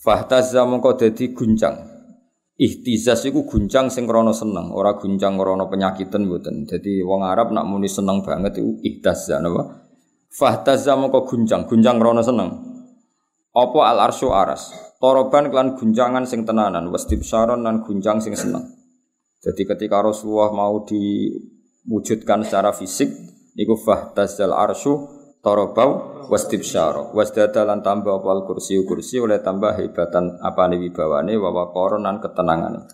[0.00, 1.76] Fahtazza mongko dadi guncang.
[2.56, 6.64] Ihtizaz iku guncang sing krana seneng, ora guncang krana penyakitan mboten.
[6.64, 9.83] Jadi wong Arab nak muni seneng banget iku ihtazza napa?
[10.34, 12.50] Fahtazza mongko gunjang, gunjang rono seneng.
[13.54, 14.74] Apa al arsyu aras?
[14.98, 18.66] Toroban kelan gunjangan sing tenanan, wastibsaron lan gunjang sing seneng.
[19.38, 23.14] Jadi ketika Rasulullah mau diwujudkan secara fisik,
[23.54, 25.06] niku fahtazzal arsyu
[25.38, 27.14] torobau wastibsyara.
[27.14, 32.18] Wasdada lan tambah apa al kursi kursi oleh tambah hebatan apa nih wibawane wa koronan
[32.18, 32.90] ketenangan.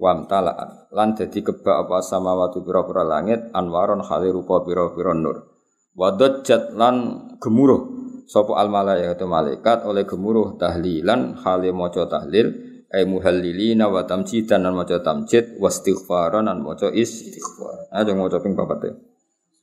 [0.00, 5.51] Wamtalaan lan dadi kebak apa sama watu pira-pira langit anwaron khali rupa pira-pira nur.
[5.92, 6.96] Wadajjat lan
[7.36, 7.84] gemuruh
[8.24, 12.48] sapa al malaikatu malaikat oleh gemuruh tahlilan hale maca tahlil
[12.88, 17.92] ay muhallilina wa tamjidan lan maca tamjid wa istighfaran lan maca istighfar.
[17.92, 18.90] Ayo maca ping papat e.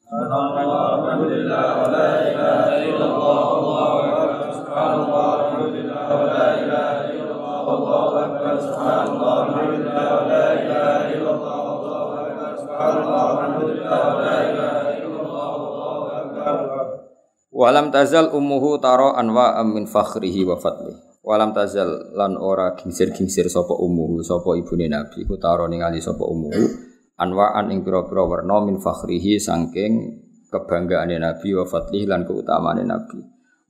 [0.10, 3.42] Alhamdulillah wa la ilaha illallah
[4.70, 8.14] alhamdulillah wa la ilaha illallah
[8.86, 11.58] alhamdulillah wa la ilaha illallah
[12.78, 14.89] alhamdulillah wa la ilaha
[17.50, 20.94] Walam tazal ummuhu taro anwa min fakhrihi wa fadli.
[21.26, 26.90] Walam tazal lan ora gingsir-gingsir sapa ummuhu sapa ibune Nabi ku taro ningali sapa ummuhu
[27.18, 30.22] anwaan ing pira-pira warna min fakhrihi saking
[30.54, 33.18] kebanggaane Nabi wa fadlihi lan keutamaane Nabi.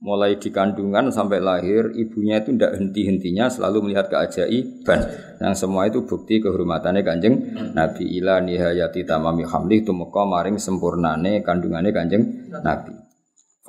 [0.00, 5.00] Mulai di kandungan sampai lahir, ibunya itu tidak henti-hentinya selalu melihat keajaiban.
[5.44, 11.92] Yang semua itu bukti kehormatannya kanjeng Nabi ila nihayati tamami hamli tumeka maring sempurnane kandungane
[11.92, 13.09] kanjeng Nabi.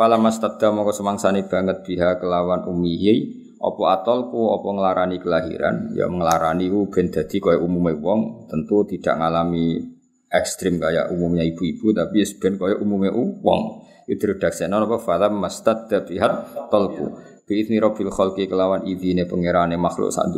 [0.02, 5.94] Fala mastadda mongko semangsani banget biha kelawan umihi apa atolku apa ngelarani kelahiran?
[5.94, 8.50] Ya ngelarani ku ben dadi kaya umume wong.
[8.50, 9.78] Tentu tidak ngalami
[10.26, 13.62] ekstrim kayak umumnya ibu-ibu tapi ben kaya umume wong.
[14.10, 14.98] Itu redaksena apa?
[14.98, 16.30] Fala mastadda biha
[16.74, 17.22] tolku.
[17.46, 20.34] Bi izni rabbil khalqi kelawan idine pangerane makhluk sak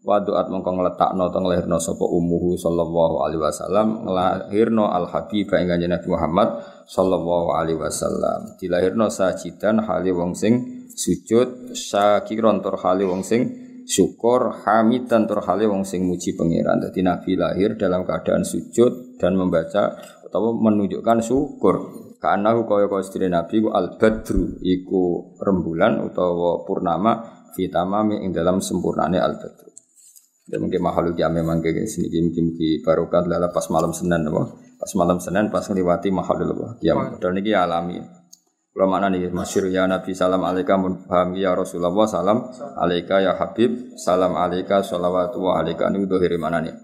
[0.00, 5.68] wa doat mongko ngletakno to nglahirno sapa ummuhu sallallahu alaihi wasallam nglahirno al habib ing
[5.68, 6.48] Nabi Muhammad
[6.88, 8.56] sallallahu alaihi wasallam.
[8.56, 13.44] Dilahirno sajidan hale wong sing sujud syakiron tur hale wong sing
[13.84, 16.80] syukur hamidan tur hale wong sing muji pangeran.
[16.80, 22.08] Dadi nabi lahir dalam keadaan sujud dan membaca atau menunjukkan syukur.
[22.20, 28.64] Karena kaya kaya istri nabi ku al badru iku rembulan utawa purnama fitamami ing dalam
[28.64, 29.69] sempurnane al badru
[30.50, 34.50] Ya mungkin makhluk ya memang kayak sini mungkin mungkin barokah lala pas malam Senin apa?
[34.82, 36.66] Pas malam Senin pas ngliwati makhluk apa?
[36.82, 38.02] Ya dan ini alami.
[38.70, 40.74] Kalau mana nih masyur ya Nabi salam alaika
[41.06, 46.62] paham ya Rasulullah salam alaika ya Habib salam alaika sholawatu wa alaika ini dohiri mana
[46.62, 46.74] nih?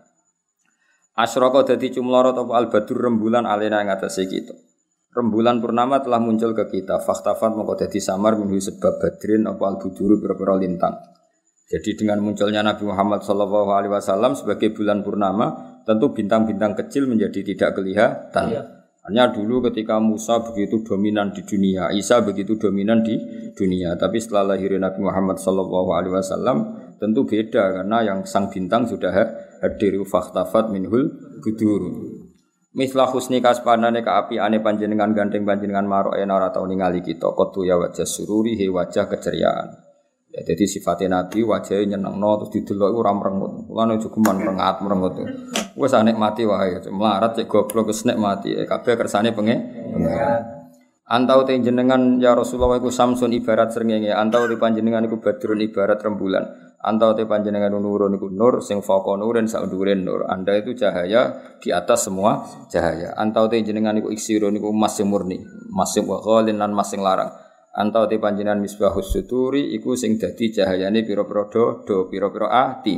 [1.16, 4.52] Asroko dadi cumlorot apa al badur rembulan alena yang atas kita.
[5.16, 7.00] Rembulan purnama telah muncul ke kita.
[7.00, 10.92] Faktafat mengko dadi samar minhu sebab badrin apa al buduru pira lintang.
[11.66, 18.46] Jadi dengan munculnya Nabi Muhammad SAW sebagai bulan purnama, tentu bintang-bintang kecil menjadi tidak kelihatan.
[18.54, 18.62] Iya.
[19.06, 23.14] Hanya dulu ketika Musa begitu dominan di dunia, Isa begitu dominan di
[23.54, 23.94] dunia.
[23.94, 26.58] Tapi setelah lahir Nabi Muhammad SAW,
[26.98, 29.14] tentu beda karena yang sang bintang sudah
[29.62, 31.82] hadir faktafat minhul budur.
[32.76, 37.32] Mislah husni kaspanane ka api ane panjenengan gandeng panjenengan maro ena ora tau ningali kita
[37.32, 39.85] kotu ya wajah sururi he wajah keceriaan.
[40.26, 43.70] Ya, jadi sifatnya Nabi wajahnya nyenengno terus didelok ora merengut.
[43.70, 45.14] Lan aja kuman merengat merengut.
[45.78, 48.52] Wis mati wae, melarat cek goblok wis mati.
[48.52, 49.56] Eh, kabeh kersane penge.
[51.06, 56.02] Antau te jenengan ya Rasulullah iku samsun ibarat srengenge, antau te panjenengan iku badrun ibarat
[56.02, 56.42] rembulan.
[56.82, 60.26] Antau te panjenengan nurun iku nur sing faqo nurin sak nur.
[60.26, 63.14] Anda itu cahaya di atas semua cahaya.
[63.14, 65.38] Antau te jenengan iku iksirun iku emas sing murni,
[65.70, 67.45] emas sing wa lan emas sing larang.
[67.76, 71.44] Antau te panjenengan misbahus suturi iku sing dadi cahayane pira-pira
[71.84, 72.96] do, pira-pira ati.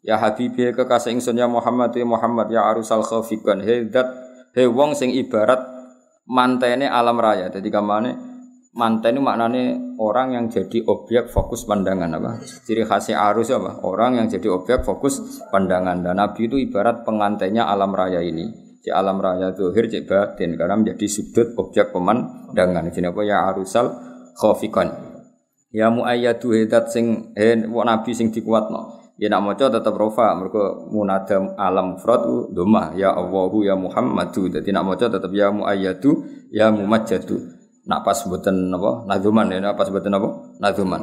[0.00, 4.08] Ya habibi kekasih ingsun ya Muhammad ya Muhammad ya arusal khafiqan he dat
[4.56, 5.60] he wong sing ibarat
[6.24, 7.52] mantene alam raya.
[7.52, 8.16] Jadi kamane
[8.72, 12.40] manten maknane orang yang jadi objek fokus pandangan apa?
[12.64, 13.84] Ciri khasnya arus apa?
[13.84, 15.20] Orang yang jadi objek fokus
[15.52, 16.00] pandangan.
[16.00, 18.48] Dan Nabi itu ibarat pengantennya alam raya ini.
[18.80, 22.88] Di alam raya zuhir cek batin karena menjadi sudut objek pemandangan.
[22.88, 24.90] Jadi apa ya arusal khofikan.
[25.74, 29.02] Ya muayyadu hidat sing eh nabi sing dikuatno.
[29.14, 34.50] Ya nak maca tetep rofa mergo munadam alam mufrad dhamma ya Allahu ya Muhammadu.
[34.50, 37.38] Dadi nak maca tetep ya muayyadu ya mumajjadu.
[37.84, 41.02] Nak pas mboten napa nadzuman ya nak pas mboten napa nadzuman.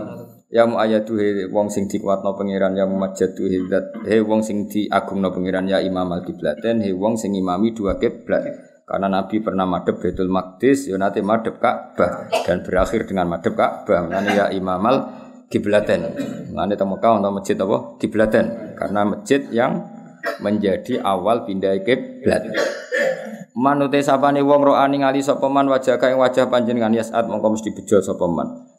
[0.51, 5.67] Ya muayyadu he wong sing dikuatno pangeran ya mumajjadu hidat he wong sing diagungno pangeran
[5.71, 8.70] ya imam al-qiblaten he wong sing imami dua kiblat.
[8.85, 14.09] Karena Nabi pernah madep Baitul Maqdis, ya nanti madep Ka'bah dan berakhir dengan madep Ka'bah.
[14.11, 15.07] Nanti ya imamal
[15.47, 16.11] kiblaten.
[16.51, 17.95] Nanti temu kau untuk masjid apa?
[17.99, 18.75] Kiblaten.
[18.75, 19.87] Karena masjid yang
[20.39, 22.51] menjadi awal pindah kiblat.
[23.51, 27.99] Manute sapane wong roani ngali sapa man wajah kae wajah panjenengan yasat mongko mesti bejo
[27.99, 28.23] sapa.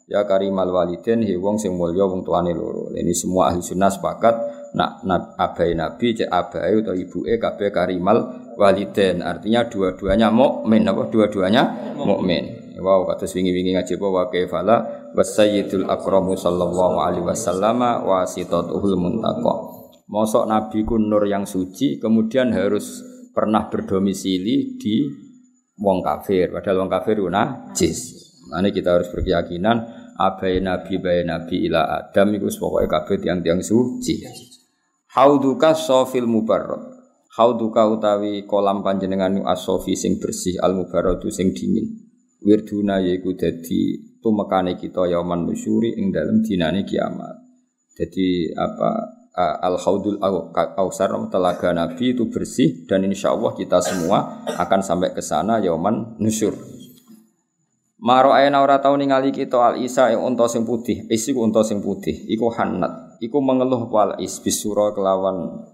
[0.09, 2.89] Ya karimal waliden he wong sing mulya wong tuane loro.
[2.89, 4.35] Ini semua ahli sunnah sepakat
[4.73, 9.21] nak nak abai nabi cek abai atau ibuke kabeh karimal waliden.
[9.21, 10.85] Artinya dua-duanya mukmin.
[10.87, 11.09] Apa?
[11.09, 12.63] Dua-duanya mukmin.
[12.83, 14.07] Wow kata wingi-wingi ngaji apa?
[14.09, 14.75] Wa kaifala
[15.13, 19.55] wasayyidul akramu sallallahu alaihi wasallam wasitatuhul muntaqa.
[20.09, 25.07] Mosok nabi ku nur yang suci kemudian harus pernah berdomisili di
[25.79, 26.51] wong kafir.
[26.51, 27.99] Padahal wong kafir najis.
[28.51, 29.77] Nah, kita harus berkeyakinan
[30.19, 34.27] abai nabi bayi nabi ila adam itu pokoknya kafir tiang-tiang suci.
[35.13, 36.92] Hauduka sofil mubarrad
[37.33, 41.89] Hauduka utawi kolam panjenengan asofi sing bersih al mubaradu sing dingin.
[42.45, 47.41] Wirduna yaiku dadi tumekane kita yauman nusyuri ing dalam dinane kiamat.
[47.97, 49.17] Jadi apa
[49.65, 50.21] al haudul
[50.77, 56.13] ausar telaga nabi itu bersih dan insya Allah kita semua akan sampai ke sana yauman
[56.21, 56.53] nusyur.
[57.97, 61.81] Maro ayana ora tau ningali kita al isa yang unta sing putih, isi unta sing
[61.81, 65.65] putih, iku hanat, iku mengeluh wal is bisura kelawan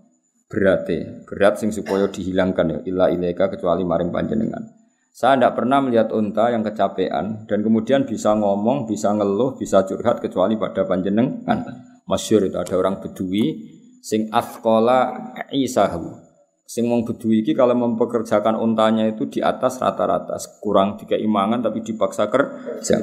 [0.50, 4.66] berate, berat sing supaya dihilangkan ya illa ilaika kecuali maring panjenengan.
[5.14, 10.26] Saya tidak pernah melihat unta yang kecapean dan kemudian bisa ngomong, bisa ngeluh, bisa curhat
[10.26, 11.86] kecuali pada panjenengan.
[12.10, 16.18] Masyur itu ada orang bedui sing afkola isahu.
[16.66, 21.86] Sing wong bedui iki kalau mempekerjakan untanya itu di atas rata-rata, kurang tiga imangan tapi
[21.86, 22.98] dipaksa kerja.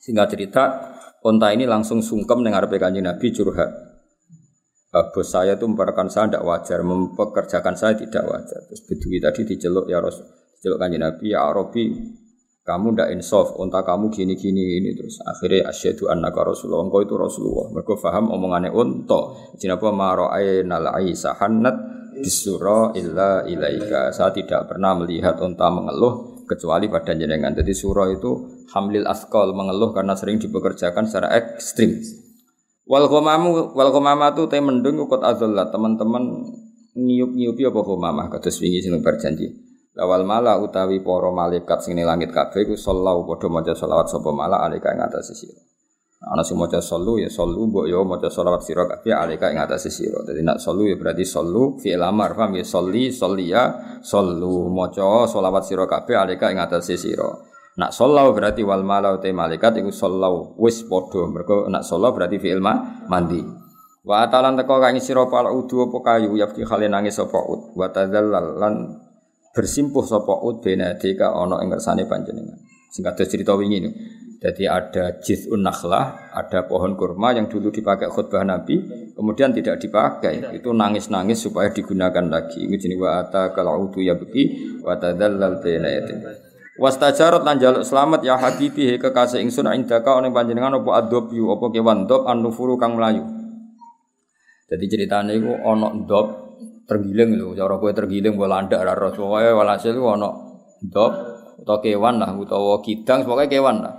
[0.00, 0.94] Sehingga cerita
[1.26, 3.91] unta ini langsung sungkem dengar kanjeng Nabi curhat
[4.92, 8.60] bos saya itu memperlakukan saya tidak wajar, mempekerjakan saya tidak wajar.
[8.68, 10.28] Terus Bedui tadi diceluk ya Rasul,
[10.60, 11.84] diceluk kanjeng Nabi ya Arabi,
[12.62, 17.16] kamu tidak insaf, unta kamu gini gini ini terus akhirnya asyhadu annaka Rasulullah, engkau itu
[17.16, 17.72] Rasulullah.
[17.72, 19.34] Mereka faham omongannya unta.
[19.56, 21.74] Jenapa mara'aina al-aisa hannat
[22.14, 24.14] bisura illa ilaika.
[24.14, 27.50] Saya tidak pernah melihat unta mengeluh kecuali pada jenengan.
[27.50, 31.98] Jadi surah itu hamlil askol mengeluh karena sering dipekerjakan secara ekstrim.
[32.92, 36.44] Wal komamu wal komamatu te mendung ukut azallah teman-teman
[36.92, 39.48] ngiup-ngiupi apa komamah kados wingi sing berjanji.
[39.96, 44.28] Lawal mala utawi para malaikat sing ning langit kabeh iku sallallahu padha maca selawat sapa
[44.36, 45.56] mala alika ing atas sira.
[46.20, 49.88] Ana sing maca sallu ya sallu mbok ya maca selawat sira kabeh alika ing atas
[49.88, 50.20] sira.
[50.28, 53.62] Dadi nak sallu ya berarti sallu fi'il amar paham ya salli salliya
[54.04, 57.51] sallu maca selawat sira kabeh alika ing atas sira.
[57.72, 61.24] Nak sallau berarti wal malau te malaikat iku sallau wis padha.
[61.24, 63.40] Mergo nak sallau berarti fi'il ma mandi.
[64.04, 67.72] Wa atalan teko kang sira pal udu apa kayu yafti khale nangis sapa ud.
[67.72, 68.74] Wa tadzallal lan
[69.56, 72.60] bersimpuh sapa ud benadika ana ing kersane panjenengan.
[72.92, 73.90] Sing kados cerita wingi ini.
[74.42, 78.74] Jadi ada jiz'un nakhlah, ada pohon kurma yang dulu dipakai khutbah Nabi,
[79.14, 80.58] kemudian tidak dipakai.
[80.58, 82.66] Itu nangis-nangis supaya digunakan lagi.
[82.66, 86.51] Ini jenis wa ata kalau udu ya beki wa tadzallal benadika.
[86.72, 92.08] Wastajarot lan jaluk selamat ya habibi kekasih ingsun indaka ning panjenengan apa adobyu apa kewan
[92.08, 93.28] dob an nufuru kang melayu.
[94.72, 96.56] Jadi ceritanya itu ono dop
[96.88, 99.12] tergiling lho, cara kowe tergiling mbok landak ora ros.
[99.12, 100.30] Pokoke walhasil ku ono
[100.80, 101.12] dop
[101.60, 103.92] utawa kewan lah utawa kidang pokoke kewan lah.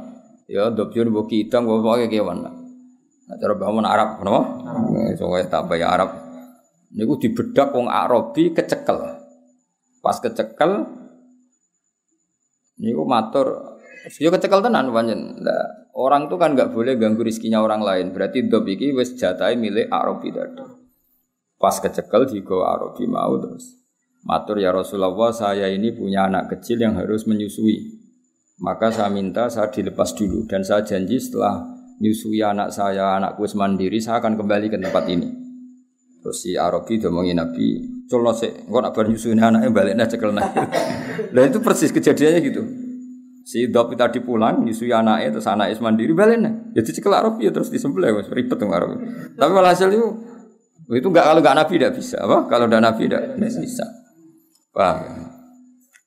[0.50, 2.54] Ya dop yo mbok kidang pokoke kewan lah.
[3.24, 4.42] Nah, cara bangun Arab, kenapa?
[5.16, 6.10] Soalnya tak bayar Arab.
[6.92, 8.98] Niku dibedak wong Arabi kecekel.
[10.04, 11.03] Pas kecekel
[12.84, 13.74] niku matur
[14.20, 15.40] Yo kecekel tenan pancen.
[15.40, 18.12] Nah, orang tuh kan nggak boleh ganggu rizkinya orang lain.
[18.12, 20.60] Berarti dob iki wis jatai milik Arabi tadi.
[21.56, 23.80] Pas kecekel digo Arabi mau terus.
[24.28, 28.04] Matur ya Rasulullah, saya ini punya anak kecil yang harus menyusui.
[28.60, 31.64] Maka saya minta saya dilepas dulu dan saya janji setelah
[32.00, 35.28] nyusui anak saya, anakku mandiri, saya akan kembali ke tempat ini.
[36.24, 37.68] Terus si Arabi ngomongin Nabi,
[38.08, 40.56] culno sih, kok nak bar nyusui anaknya baliknya cekel naik.
[41.34, 42.62] Dan itu persis kejadiannya gitu.
[43.44, 46.16] Si Dopi tadi pulang, nyusui anaknya, terus anaknya mandiri.
[46.16, 49.04] Jadi ya cekel Arabi ya terus disembelih, mas ribet tuh Arabi.
[49.36, 50.08] Tapi hasil itu
[50.96, 52.48] itu enggak kalau enggak Nabi tidak bisa, apa?
[52.48, 53.86] Kalau udah Nabi tidak bisa.
[54.72, 55.04] Paham?
[55.04, 55.26] Ya?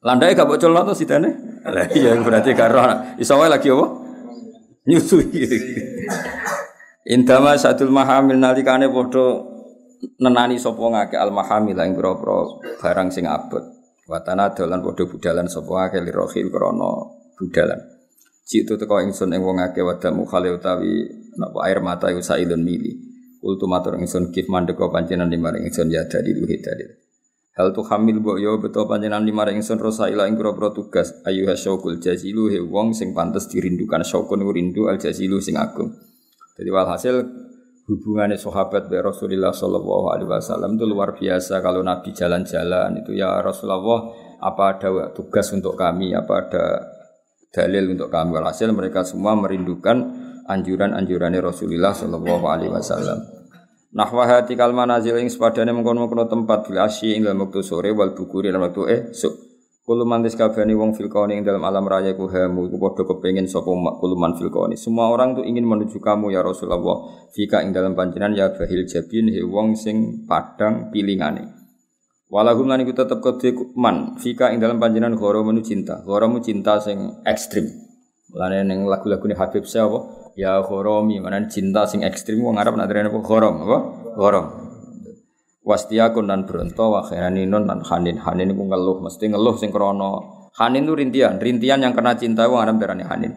[0.06, 1.34] Landai gak bocor si Tane?
[1.92, 3.86] Iya berarti karena isawai lagi apa?
[4.86, 5.26] Nyusui.
[7.10, 9.50] Indama satul mahamil nalikane podo
[10.22, 12.38] nenani sapa ngake al mahamil ing pira-pira
[12.78, 13.75] barang sing abot.
[14.06, 17.80] Watana dolan podo budalan sapa ngake lirohil krana budalan.
[18.46, 22.94] Jitu teko ingsun ing wong akeh wadamu khale utawi napa air mata iku sailun mili.
[23.42, 26.86] Kultu matur ingsun kif mandeka panjenengan limaring ingsun ya dadi luhit dadi.
[27.58, 31.50] Hal tu hamil mbok yo beto panjenengan limaring ingsun rosa ila ing pira tugas ayu
[31.50, 35.90] hasyukul jazilu he wong sing pantes dirindukan syukun rindu al jazilu sing agung.
[36.54, 37.26] Jadi walhasil
[37.86, 41.62] hubungannya sahabat be Rasulullah Shallallahu Alaihi Wasallam itu luar biasa.
[41.62, 44.10] Kalau Nabi jalan-jalan itu ya Rasulullah
[44.42, 46.64] apa ada tugas untuk kami, apa ada
[47.54, 48.34] dalil untuk kami.
[48.34, 49.96] Walhasil mereka semua merindukan
[50.50, 53.18] anjuran-anjurannya Rasulullah Shallallahu Alaihi Wasallam.
[53.96, 58.12] Nahwa hati kal manazil ing sepadane mengkono-mengkono tempat bil asyi ing dalam waktu sore wal
[58.12, 59.00] bukuri dalam waktu eh
[59.86, 64.18] mantis kabehane wong fil ing dalam alam raya ku hamu ku padha kepengin sapa kulo
[64.18, 67.30] man fil Semua orang tuh ingin menuju kamu ya Rasulullah.
[67.30, 71.54] Fika ing dalam panjenengan ya bahil jabin he wong sing padang pilingane.
[72.26, 76.02] Walahum lan iku tetep kedhe man fika ing dalam panjenengan gharamu cinta.
[76.02, 77.70] Gharamu cinta sing ekstrim.
[78.34, 80.34] Mulane ning lagu-lagune Habib saya apa?
[80.34, 83.22] Ya ghorami, mana cinta sing ekstrim wong Arab nak apa?
[83.22, 83.78] Ghoram apa?
[84.18, 84.65] Ghoram.
[85.66, 88.22] Wastiakun dan bronto wa khairanun dan hanin.
[88.22, 92.62] Hanin iku ngeluh, mesti ngeluh sing krana hanin itu rintian, rintian yang kena cinta wong
[92.62, 93.34] Arab derane hanin.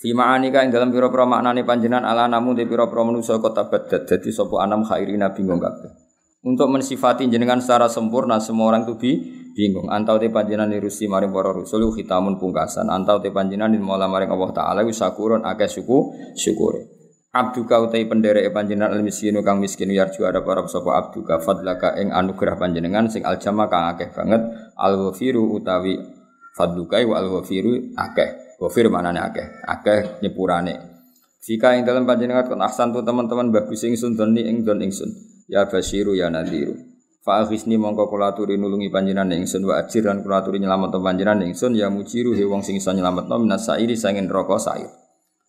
[0.00, 4.32] Fi ma'anika ing dalam pira-pira maknane panjenengan ala namu de pira-pira manusa kota badat dadi
[4.32, 6.08] sapa anam khairina bingung kabeh.
[6.40, 9.12] Untuk mensifati jenengan secara sempurna semua orang itu bi
[9.52, 9.92] bingung.
[9.92, 12.88] Antau te panjenengan nirusi maring para rasul khitamun pungkasan.
[12.88, 16.97] Antau te panjenengan mola maring Allah taala wis sakurun akeh syuku syukure
[17.38, 22.10] abduka utai penderek panjenengan al miskinu kang miskin yarju ada para sapa abduka fadlaka ing
[22.10, 24.42] anugerah panjenengan sing aljama kang akeh banget.
[24.74, 26.02] Al ghafiru utawi
[26.58, 28.58] fadlukai wa al ghafiru akeh.
[28.58, 29.46] Ghafir manane akeh.
[29.62, 30.98] Akeh nyepurane.
[31.38, 35.08] Jika ing dalam panjenengan kon ahsan tu teman-teman bagus ingsun doni ing don ingsun.
[35.46, 36.74] Ya basiru ya nadiru.
[37.22, 39.62] Fa akhisni mongko kula aturi nulungi panjenengan ingsun.
[39.62, 41.78] Wa ajir lan kula aturi nyelametno panjenengan ingsun.
[41.78, 45.07] Ya mujiru he wong sing iso nyelametno minas sairi sangin neraka sair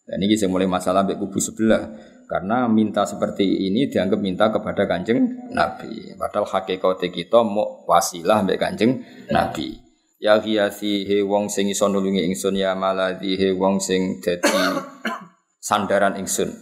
[0.10, 1.86] dan ini saya mulai masalah mbek kubu sebelah
[2.26, 5.22] karena minta seperti ini dianggap minta kepada kanjeng
[5.54, 6.17] Nabi.
[6.17, 9.78] Padahal hakikate kita mau wasilah mbek kanjeng Nabi.
[10.17, 14.50] Ya hiasi he wong sing iso nulungi ingsun ya maladhi he wong sing dadi
[15.69, 16.58] sandaran ingsun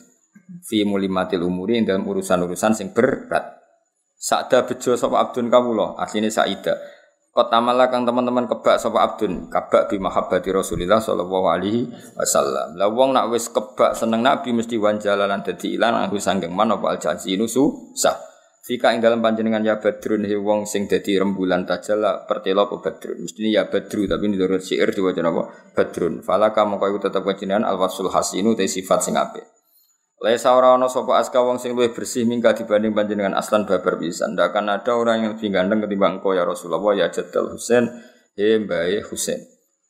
[0.68, 3.58] fi mulimatil umuri dalam urusan-urusan sing berat.
[4.18, 6.76] Sakda bejo sapa abdun kawula, asline Saida.
[7.38, 11.86] Kotamala kang teman-teman kebak sapa abdun, kabak bi mahabbati Rasulillah sallallahu alaihi
[12.18, 12.74] wasallam.
[12.74, 16.90] Lah wong nak wis kebak seneng Nabi mesti wanjalalan dadi ilang aku sanggeng man apa
[16.90, 18.18] al janji susah.
[18.66, 23.30] Fika ing dalam panjenengan ya badrun he wong sing dadi rembulan tajala pertelo apa badrun.
[23.30, 25.44] Mesti ya badru tapi dari syair diwaca apa?
[25.78, 26.26] Badrun.
[26.26, 29.14] Falaka mongko iku tetep panjenengan al hasinu te sifat sing.
[30.18, 34.34] Laisa ora ana sapa aska wong sing luwih bersih mingga dibanding panjenengan aslan babar pisan.
[34.34, 37.86] Ndak akan ada orang yang lebih ganteng ketimbang engkau ya Rasulullah ya Jaddal Husain.
[38.34, 39.46] He mbae Husain.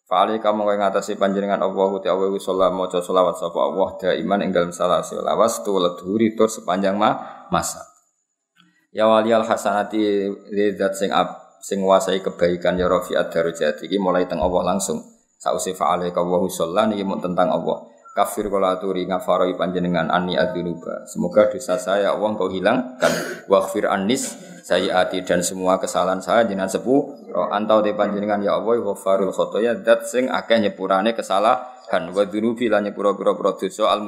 [0.08, 4.56] Fa'ali kamu kaya ngatasi panjenengan Allah Ti Allah Sallallahu maca selawat sapa Allah Daiman ing
[4.56, 7.84] dalam salah selawas tu ledhuri tur sepanjang ma masa.
[8.92, 10.28] Ya wali al hasanati
[10.75, 15.00] zat sing ab sing nguasai kebaikan ya rafi'at darajat iki mulai teng Allah langsung.
[15.40, 21.06] Sausi fa'ali ka wa sallallahu niki tentang Allah kafir kala aturi ngafaroi panjenengan ani adzunuba.
[21.06, 23.13] Semoga dosa saya Allah kau hilangkan.
[23.46, 24.34] Waghfir anis
[24.65, 29.30] saya ati dan semua kesalahan saya jenengan sepuh roh antau te panjenengan ya Allah ghafarul
[29.30, 29.78] khotoya.
[29.86, 32.10] Dat sing akeh nyepurane kesalahan.
[32.10, 34.02] Wa dzunubi lan nyepura-pura dosa al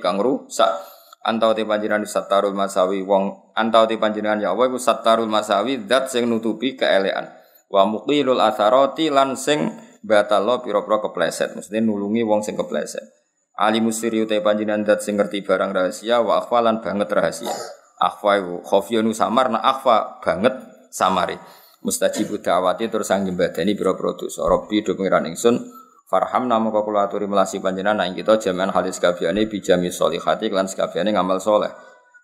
[0.00, 0.72] kang rusak.
[1.20, 3.04] antau te panjenengan satarul masawi.
[3.04, 5.84] Wong antau te panjenengan ya Allah satarul masawi.
[5.84, 7.28] Zat sing nutupi keelekan
[7.68, 9.68] wa muqilul atharati lan sing
[10.00, 11.60] batalo pira-pira kepleset.
[11.60, 13.19] Mesti nulungi wong sing kepleset
[13.56, 17.54] ali musiri te panjenengan zat sing ngerti barang rahasia wa akhwalan banget rahasia
[17.98, 20.54] akhfa iku khafiyanu samar na akhfa banget
[20.92, 21.36] samari
[21.80, 25.80] mustajibu da'wati terus sang jembadani pira-pira dosa rabbi do pengiran ingsun
[26.10, 31.14] Farham namu kula aturi melasi panjenengan nang kita jaman halis kabehane bijami sholihati lan sakabehane
[31.14, 31.70] ngamal soleh.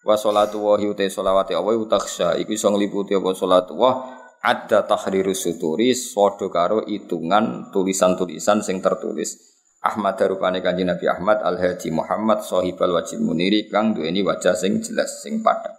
[0.03, 4.03] Wa sholatu wa hiute sholawati Allah utaksya iku iso ngliputi apa sholatu wa
[4.43, 9.56] ada tahriru suturi padha karo hitungan tulisan-tulisan sing tertulis.
[9.87, 14.83] Ahmad darupane kanjeng Nabi Ahmad Al Hadi Muhammad sahibal wajib muniri kang duweni wajah sing
[14.83, 15.71] jelas sing padha.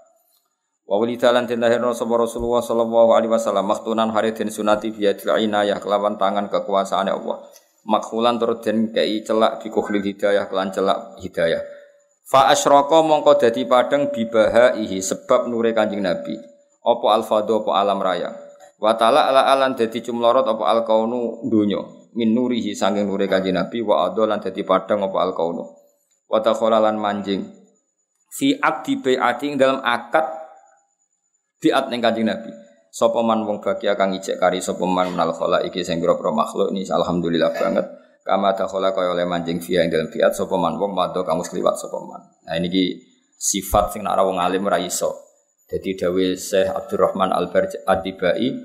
[0.88, 5.84] Wa walidalan den lahirna sapa Rasulullah sallallahu alaihi wasallam maktunan hari den sunati biadil inayah
[5.84, 7.44] kelawan tangan kekuasaane Allah.
[7.84, 11.60] Makhulan tur den kei celak bi kuhlil hidayah kelan celak hidayah.
[12.28, 16.40] Fa asyraka mongko dadi padang bibahaihi sebab nure Kanjeng Nabi.
[16.88, 18.47] Apa alfado apa alam raya
[18.78, 21.82] wa ta'ala ala alan dadi cumlorot apa alkaunu dunya
[22.14, 25.64] min nurihi sanging nure Kanjeng Nabi wa adolan dadi padang apa alkaunu
[26.30, 27.46] wa takholalan manjing
[28.30, 30.26] fi akdi bai'ati dalam akad
[31.62, 32.68] biat ning Kanjeng Nabi
[32.98, 36.74] Sopo man wong bagia kang ijek kari sopo man menal khola iki sing pira makhluk
[36.74, 37.86] ini alhamdulillah banget.
[38.26, 41.78] Kama khola kaya oleh manjing via ing dalam fiat sopo man wong mado kamu sekliwat
[41.78, 42.26] sopo man.
[42.50, 42.84] Nah ini ki
[43.38, 45.27] sifat sing nara wong alim ra iso.
[45.68, 48.56] Jadi dawe Syekh Abdurrahman Al-Adibai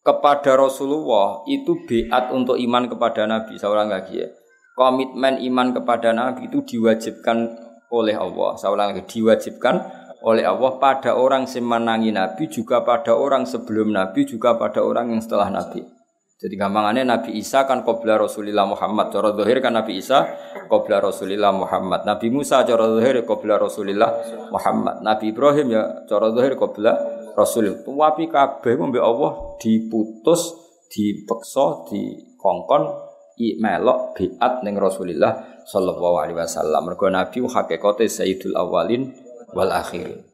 [0.00, 4.28] kepada Rasulullah itu biat untuk iman kepada Nabi seorang lagi ya.
[4.72, 7.52] Komitmen iman kepada Nabi itu diwajibkan
[7.92, 8.56] oleh Allah.
[8.56, 9.76] Seorang lagi diwajibkan
[10.24, 15.20] oleh Allah pada orang semenangi Nabi juga pada orang sebelum Nabi juga pada orang yang
[15.20, 15.99] setelah Nabi.
[16.40, 19.12] Jadi gampangannya Nabi Isa kan qobla Rasulillah Muhammad.
[19.12, 20.24] Cara zahir kan Nabi Isa
[20.72, 22.08] qobla Rasulillah Muhammad.
[22.08, 24.08] Nabi Musa cara zahir qobla Rasulillah
[24.48, 25.04] Muhammad.
[25.04, 26.96] Nabi Ibrahim ya cara zahir qobla
[27.36, 27.84] Rasul.
[27.84, 30.56] Tapi kabeh mbek Allah diputus,
[30.88, 32.88] dipeksa, dikongkon
[33.36, 36.88] i melok biat ning Rasulillah sallallahu alaihi wasallam.
[36.88, 39.12] Mergo Nabi hakikate Sayyidul Awalin
[39.52, 40.29] wal akhirin.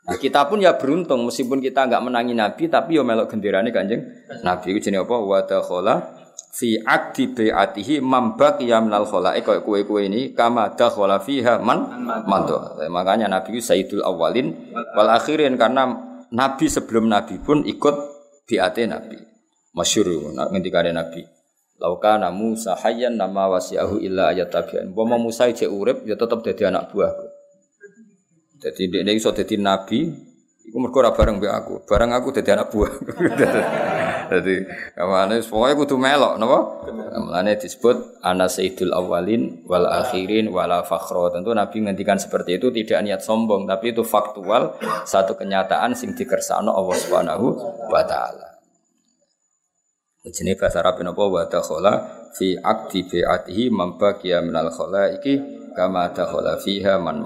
[0.00, 4.00] Nah, kita pun ya beruntung meskipun kita enggak menangi Nabi tapi yo melok genderane Kanjeng
[4.40, 5.16] Nabi itu jenenge apa?
[5.20, 5.94] Wa dakhala
[6.50, 11.84] fi akdi bai'atihi man baqiya minal khala'iq koyo kowe-kowe ini kama dakhala fiha man
[12.24, 12.80] mando.
[12.88, 15.92] Makanya Nabi itu sayyidul awalin wal akhirin karena
[16.32, 17.96] Nabi sebelum Nabi pun ikut
[18.48, 19.20] biate Nabi.
[19.76, 21.22] Masyhur ngendikane Nabi.
[21.80, 24.92] Lauka Musa hayyan nama wasiahu illa ayat tabian.
[24.92, 27.29] Bama Musa cek urip ya tetap jadi anak buahku.
[28.60, 30.12] Jadi dia ini iso jadi nabi,
[30.68, 31.88] iku mergo ora bareng aku.
[31.88, 32.92] Bareng aku jadi anak buah.
[34.30, 34.62] Jadi
[34.94, 36.86] kamane pokoke kudu melok napa?
[37.18, 41.34] Mulane disebut ana sayyidul awalin wal akhirin wala fakhra.
[41.34, 46.70] Tentu Nabi ngendikan seperti itu tidak niat sombong, tapi itu faktual satu kenyataan sing dikersakno
[46.70, 47.46] Allah Subhanahu
[47.90, 48.62] wa taala.
[50.30, 51.92] Jenenge bahasa Arab napa wa dakhala
[52.30, 55.42] fi bi'atihi man baqiya minal khalaiqi
[55.74, 57.18] kama dakhala fiha man.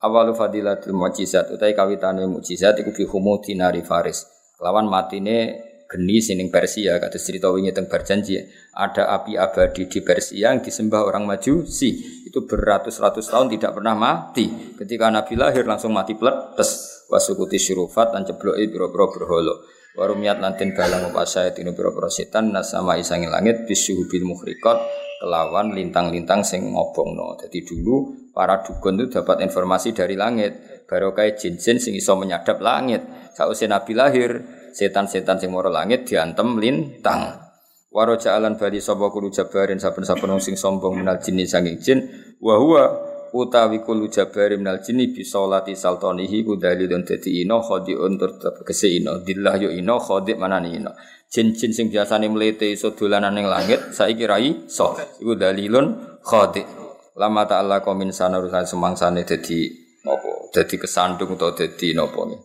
[0.00, 3.04] Awalu fadilatul mukjizat utai kawitane mukjizat iku fi
[3.44, 4.24] dinari faris.
[4.56, 8.40] Lawan matine geni sining Persia kata cerita wingi teng berjanji
[8.72, 14.48] ada api abadi di Persia yang disembah orang Majusi itu beratus-ratus tahun tidak pernah mati.
[14.78, 17.00] Ketika Nabi lahir langsung mati pletes.
[17.10, 19.66] Wasukuti syurufat dan cebloki biro-biro berholo
[19.98, 24.78] warumiat lantin balang upasaya tinu biro-biro setan nasama isangi langit bisyuhubil muhrikot
[25.18, 27.34] kelawan lintang-lintang sing ngobongno.
[27.42, 30.84] Jadi dulu para dukun itu dapat informasi dari langit.
[30.86, 33.02] Baru kayak jin-jin sing iso menyadap langit.
[33.34, 34.30] Sausai Nabi lahir,
[34.74, 37.50] setan-setan sing moro langit diantem lintang.
[37.90, 42.06] Waro jalan bali sapa kulo jabarin saben-saben sing sombong minal jinni sanging jin
[42.38, 42.86] wa huwa
[43.34, 48.94] utawi kulo jabarin minal jinni bi salati saltanihi ku dalilun dadi ino khadiun tur tegese
[48.94, 50.94] ino dillah yo ino khadi manani ino
[51.34, 56.79] jin-jin sing biasane mlete iso dolanan ning langit saiki rai so iku dalilun khadi
[57.18, 59.66] lama ta'ala komin sana urusan semangsane dadi
[60.06, 60.52] nopo?
[60.54, 62.40] Dadi kesandung atau dadi nopo nih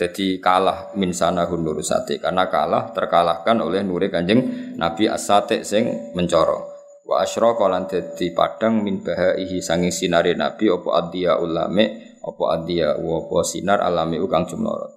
[0.00, 6.72] jadi kalah min sana hunurusate karena kalah terkalahkan oleh nure kanjeng Nabi Asate sing mencoro
[7.04, 12.96] wa asyraka lan dadi padang min bahaihi sanging sinare Nabi apa adhiya ulame apa adhiya
[12.96, 14.92] wa apa sinar alame kang jumlorot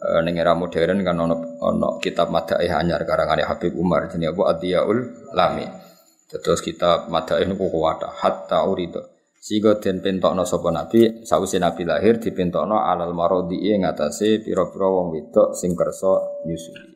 [0.00, 4.56] e, ning era modern kan ono ono kitab madaih anyar karangane Habib Umar jenenge apa
[4.56, 4.98] adhiyaul
[5.36, 5.85] lame
[6.26, 9.14] Terus kita madain ku kuwata hatta urido.
[9.38, 15.14] Sehingga den pentokno sapa nabi sawise nabi lahir dipentokno alal marodi ing atase pira-pira wong
[15.14, 16.95] wedok sing kersa nyusui.